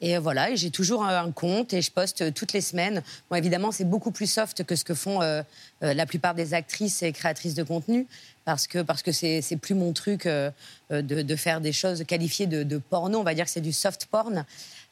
Et 0.02 0.18
voilà, 0.18 0.52
et 0.52 0.58
j'ai 0.58 0.72
toujours 0.72 1.06
un 1.06 1.32
compte 1.32 1.74
et 1.74 1.82
je 1.82 1.90
poste 1.90 2.34
toutes 2.34 2.52
les 2.52 2.60
semaines. 2.60 3.02
Bon, 3.30 3.38
évidemment, 3.38 3.72
c'est 3.72 3.86
beaucoup 3.86 4.12
plus 4.12 4.28
soft 4.30 4.64
que 4.66 4.76
ce 4.76 4.84
que 4.84 4.94
font 4.94 5.22
euh, 5.22 5.42
euh, 5.84 5.94
la 5.94 6.06
plupart 6.06 6.36
des 6.36 6.54
actrices 6.54 7.02
et 7.02 7.14
créatrices 7.14 7.56
de 7.56 7.64
contenu, 7.64 8.06
parce 8.44 8.68
que 8.68 8.82
parce 8.82 9.02
que 9.02 9.14
c'est 9.14 9.58
plus 9.60 9.74
mon 9.74 9.94
truc 9.94 10.26
euh, 10.26 10.52
euh, 10.92 11.02
de, 11.02 11.36
faire 11.38 11.62
des 11.62 11.72
choses 11.72 12.04
qualifiées 12.04 12.46
de, 12.46 12.78
porno. 12.78 13.20
On 13.20 13.24
va 13.24 13.34
dire 13.34 13.46
que 13.46 13.52
c'est 13.52 13.62
du 13.62 13.74
soft 13.74 14.08
porn, 14.08 14.46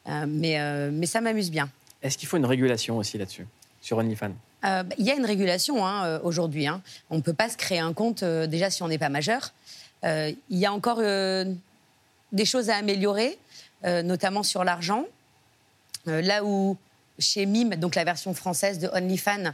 Euh, 0.08 0.26
mais 0.28 0.60
euh, 0.60 0.90
mais 0.92 1.06
ça 1.06 1.22
m'amuse 1.22 1.50
bien. 1.50 1.70
Est-ce 2.02 2.18
qu'il 2.18 2.28
faut 2.28 2.38
une 2.38 2.46
régulation 2.46 2.98
aussi 2.98 3.18
là-dessus, 3.18 3.48
sur 3.82 3.98
OnlyFans? 3.98 4.34
Euh, 4.66 4.84
Il 4.98 5.06
y 5.06 5.12
a 5.12 5.16
une 5.16 5.26
régulation 5.26 5.86
hein, 5.86 6.06
euh, 6.06 6.20
aujourd'hui. 6.24 6.68
hein. 6.68 6.82
On 7.10 7.18
ne 7.18 7.22
peut 7.22 7.34
pas 7.34 7.50
se 7.50 7.58
créer 7.58 7.80
un 7.80 7.94
compte 7.94 8.24
euh, 8.24 8.48
déjà 8.48 8.70
si 8.70 8.84
on 8.84 8.88
n'est 8.88 8.98
pas 8.98 9.10
majeur. 9.10 9.54
Il 10.06 10.36
y 10.50 10.66
a 10.66 10.74
encore 10.74 10.98
des 11.00 12.44
choses 12.44 12.70
à 12.70 12.76
améliorer, 12.76 13.40
notamment 13.86 14.44
sur 14.44 14.66
l'argent. 14.66 15.06
Là 16.06 16.44
où 16.44 16.76
chez 17.20 17.46
Mime, 17.46 17.76
donc 17.76 17.96
la 17.96 18.04
version 18.04 18.34
française 18.34 18.80
de 18.80 18.90
OnlyFans, 18.90 19.54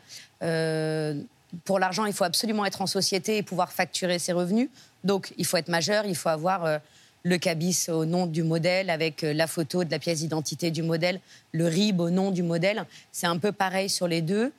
pour 1.65 1.78
l'argent, 1.78 2.06
il 2.06 2.13
faut 2.13 2.24
absolument 2.24 2.65
être 2.65 2.82
en 2.82 2.88
société 2.88 3.38
et 3.38 3.43
pouvoir 3.43 3.72
facturer 3.72 4.17
ses 4.17 4.34
revenus. 4.34 4.69
Donc, 5.04 5.36
il 5.38 5.45
faut 5.45 5.58
être 5.58 5.67
majeur, 5.67 6.08
il 6.08 6.15
faut 6.15 6.30
avoir 6.30 6.80
le 7.23 7.38
cabis 7.38 7.89
au 7.89 8.05
nom 8.05 8.25
du 8.27 8.43
modèle 8.43 8.89
avec 8.89 9.23
euh, 9.23 9.34
la 9.34 9.47
photo 9.47 9.84
de 9.84 9.91
la 9.91 9.99
pièce 9.99 10.19
d'identité 10.19 10.71
du 10.71 10.82
modèle, 10.84 11.19
le 11.51 11.67
RIB 11.67 11.99
au 11.99 12.10
nom 12.10 12.32
du 12.32 12.43
modèle. 12.43 12.86
C'est 13.12 13.27
un 13.27 13.38
peu 13.38 13.51
pareil 13.51 13.89
sur 13.89 14.08
les 14.08 14.21
deux. 14.21 14.51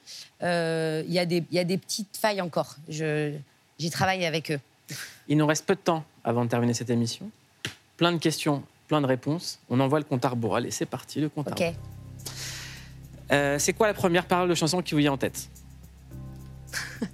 Euh, 0.43 1.03
Il 1.07 1.13
y, 1.13 1.19
a 1.19 1.25
des- 1.27 1.45
il 1.51 1.57
y 1.57 1.59
a 1.59 1.65
des 1.65 1.79
petites 1.79 2.17
failles 2.17 2.41
encore. 2.41 2.77
J'y 2.89 3.91
travaille 3.91 4.27
avec 4.27 4.51
eux. 4.51 4.61
Il 5.29 5.37
nous 5.39 5.47
reste 5.47 5.65
peu 5.65 5.75
de 5.75 5.81
temps 5.81 6.05
avant 6.25 6.45
de 6.45 6.51
terminer 6.51 6.75
cette 6.75 6.91
émission. 6.91 7.31
Plein 7.97 8.13
de 8.13 8.19
questions, 8.19 8.63
plein 8.89 9.01
de 9.01 9.07
réponses. 9.07 9.59
On 9.71 9.81
envoie 9.81 9.99
le 9.99 10.05
compte 10.05 10.25
à 10.25 10.29
rebours. 10.29 10.57
Allez, 10.57 10.71
c'est 10.71 10.87
parti, 10.87 11.21
le 11.21 11.29
compte 11.29 11.49
à 11.49 11.53
Ok. 11.53 11.59
rebours. 11.61 11.75
Euh, 13.33 13.59
c'est 13.59 13.73
quoi 13.73 13.87
la 13.87 13.95
première 13.95 14.27
parole 14.27 14.49
de 14.49 14.55
chanson 14.55 14.83
qui 14.83 14.93
vous 14.95 14.99
vient 14.99 15.13
en 15.13 15.17
tête? 15.19 15.49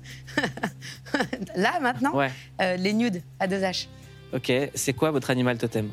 Là, 1.54 1.78
maintenant, 1.80 2.14
Ouais. 2.14 2.30
euh, 2.60 2.76
les 2.76 2.92
nudes 2.92 3.22
à 3.40 3.46
deux 3.46 3.60
H. 3.60 3.86
Ok, 4.36 4.52
c'est 4.74 4.92
quoi 4.92 5.10
votre 5.10 5.30
animal 5.30 5.56
totem? 5.56 5.88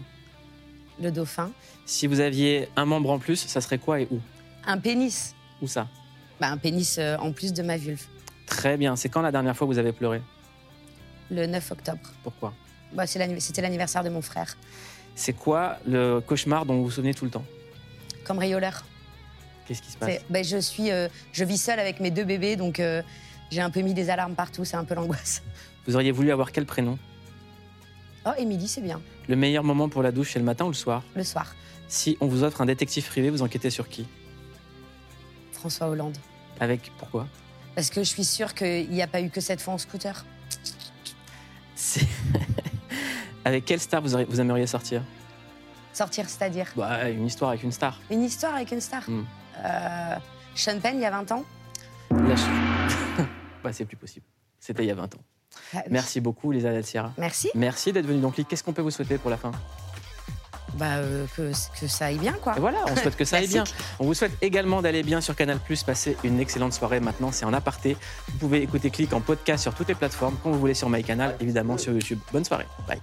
Le 1.01 1.11
dauphin. 1.11 1.49
Si 1.85 2.07
vous 2.07 2.19
aviez 2.19 2.67
un 2.75 2.83
membre 2.83 3.09
en 3.11 3.17
plus, 3.17 3.37
ça 3.37 3.61
serait 3.61 3.77
quoi 3.77 4.01
et 4.01 4.07
où? 4.11 4.19
Un 4.65 4.77
pénis. 4.77 5.33
Où 5.61 5.67
ça? 5.67 5.87
Bah, 6.41 6.49
un 6.49 6.57
pénis 6.57 6.97
euh, 6.97 7.15
en 7.19 7.31
plus 7.31 7.53
de 7.53 7.63
ma 7.63 7.77
vulve. 7.77 8.03
Très 8.45 8.75
bien. 8.75 8.97
C'est 8.97 9.07
quand 9.07 9.21
la 9.21 9.31
dernière 9.31 9.55
fois 9.55 9.65
que 9.65 9.71
vous 9.71 9.79
avez 9.79 9.93
pleuré? 9.93 10.21
Le 11.31 11.45
9 11.45 11.71
octobre. 11.71 12.11
Pourquoi? 12.21 12.53
Bah, 12.91 13.07
C'était 13.07 13.61
l'anniversaire 13.61 14.03
de 14.03 14.09
mon 14.09 14.21
frère. 14.21 14.57
C'est 15.15 15.33
quoi 15.33 15.77
le 15.87 16.19
cauchemar 16.19 16.65
dont 16.65 16.75
vous 16.75 16.83
vous 16.83 16.91
souvenez 16.91 17.13
tout 17.13 17.23
le 17.23 17.31
temps? 17.31 17.45
Cambrioleur. 18.25 18.83
Qu'est-ce 19.65 19.81
qui 19.81 19.91
se 19.91 19.97
passe? 19.97 20.19
Bah, 20.29 20.43
je, 20.43 20.57
suis, 20.57 20.91
euh, 20.91 21.07
je 21.31 21.45
vis 21.45 21.57
seule 21.57 21.79
avec 21.79 22.01
mes 22.01 22.11
deux 22.11 22.25
bébés, 22.25 22.57
donc 22.57 22.81
euh, 22.81 23.01
j'ai 23.51 23.61
un 23.61 23.69
peu 23.69 23.79
mis 23.79 23.93
des 23.93 24.09
alarmes 24.09 24.35
partout. 24.35 24.65
C'est 24.65 24.75
un 24.75 24.83
peu 24.83 24.95
l'angoisse. 24.95 25.43
Vous 25.87 25.95
auriez 25.95 26.11
voulu 26.11 26.31
avoir 26.33 26.51
quel 26.51 26.65
prénom? 26.65 26.99
Oh, 28.25 28.31
Émilie, 28.37 28.67
c'est 28.67 28.81
bien. 28.81 29.01
Le 29.27 29.35
meilleur 29.35 29.63
moment 29.63 29.89
pour 29.89 30.01
la 30.03 30.11
douche, 30.11 30.31
c'est 30.33 30.39
le 30.39 30.45
matin 30.45 30.65
ou 30.65 30.69
le 30.69 30.73
soir? 30.73 31.03
Le 31.15 31.23
soir. 31.23 31.55
Si 31.87 32.17
on 32.21 32.27
vous 32.27 32.43
offre 32.43 32.61
un 32.61 32.65
détective 32.65 33.05
privé, 33.07 33.29
vous 33.29 33.41
enquêtez 33.41 33.69
sur 33.69 33.89
qui? 33.89 34.07
François 35.51 35.87
Hollande. 35.87 36.17
Avec 36.59 36.91
pourquoi? 36.97 37.27
Parce 37.75 37.89
que 37.89 38.01
je 38.03 38.09
suis 38.09 38.23
sûre 38.23 38.53
qu'il 38.53 38.89
n'y 38.89 39.01
a 39.01 39.07
pas 39.07 39.21
eu 39.21 39.29
que 39.29 39.41
cette 39.41 39.61
fois 39.61 39.73
en 39.73 39.77
scooter. 39.77 40.25
C'est- 41.75 42.07
Avec 43.45 43.65
quelle 43.65 43.79
star 43.79 44.01
vous 44.01 44.39
aimeriez 44.39 44.67
sortir? 44.67 45.03
Sortir, 45.91 46.29
c'est-à-dire? 46.29 46.67
Bah, 46.77 47.09
Une 47.09 47.25
histoire 47.27 47.51
avec 47.51 47.63
une 47.63 47.71
star. 47.73 47.99
Une 48.09 48.23
histoire 48.23 48.55
avec 48.55 48.71
une 48.71 48.79
star? 48.81 49.03
Hmm. 49.07 49.25
Euh, 49.63 50.15
Sean 50.55 50.79
Penn, 50.79 50.95
il 50.95 51.01
y 51.01 51.05
a 51.05 51.11
20 51.11 51.29
ans? 51.33 51.43
Là, 52.11 52.35
je- 52.35 53.23
bah, 53.63 53.73
c'est 53.73 53.85
plus 53.85 53.97
possible. 53.97 54.25
C'était 54.59 54.83
il 54.83 54.87
y 54.87 54.91
a 54.91 54.95
20 54.95 55.13
ans. 55.15 55.21
Merci 55.89 56.21
beaucoup, 56.21 56.51
Lisa 56.51 56.71
Del 56.71 56.85
Sierra. 56.85 57.11
Merci. 57.17 57.49
Merci 57.55 57.91
d'être 57.91 58.05
venu. 58.05 58.19
Donc, 58.19 58.35
Qu'est-ce 58.47 58.63
qu'on 58.63 58.73
peut 58.73 58.81
vous 58.81 58.91
souhaiter 58.91 59.17
pour 59.17 59.29
la 59.29 59.37
fin? 59.37 59.51
Bah, 60.75 60.95
euh, 60.97 61.25
que, 61.35 61.51
que 61.79 61.87
ça 61.87 62.05
aille 62.05 62.17
bien, 62.17 62.33
quoi. 62.33 62.55
Et 62.57 62.59
voilà, 62.59 62.79
on 62.89 62.95
souhaite 62.95 63.15
que 63.15 63.25
ça 63.25 63.37
aille 63.37 63.47
bien. 63.47 63.63
On 63.99 64.05
vous 64.05 64.13
souhaite 64.13 64.33
également 64.41 64.81
d'aller 64.81 65.03
bien 65.03 65.21
sur 65.21 65.35
Canal+, 65.35 65.59
passer 65.85 66.17
une 66.23 66.39
excellente 66.39 66.73
soirée. 66.73 66.99
Maintenant, 66.99 67.31
c'est 67.31 67.45
en 67.45 67.53
aparté. 67.53 67.95
Vous 68.27 68.37
pouvez 68.39 68.61
écouter 68.61 68.89
Click 68.89 69.13
en 69.13 69.21
podcast 69.21 69.63
sur 69.63 69.73
toutes 69.75 69.87
les 69.89 69.95
plateformes, 69.95 70.35
quand 70.43 70.51
vous 70.51 70.59
voulez 70.59 70.73
sur 70.73 70.89
MyCanal, 70.89 71.35
évidemment 71.39 71.77
sur 71.77 71.93
YouTube. 71.93 72.19
Bonne 72.31 72.45
soirée. 72.45 72.67
Bye. 72.87 72.99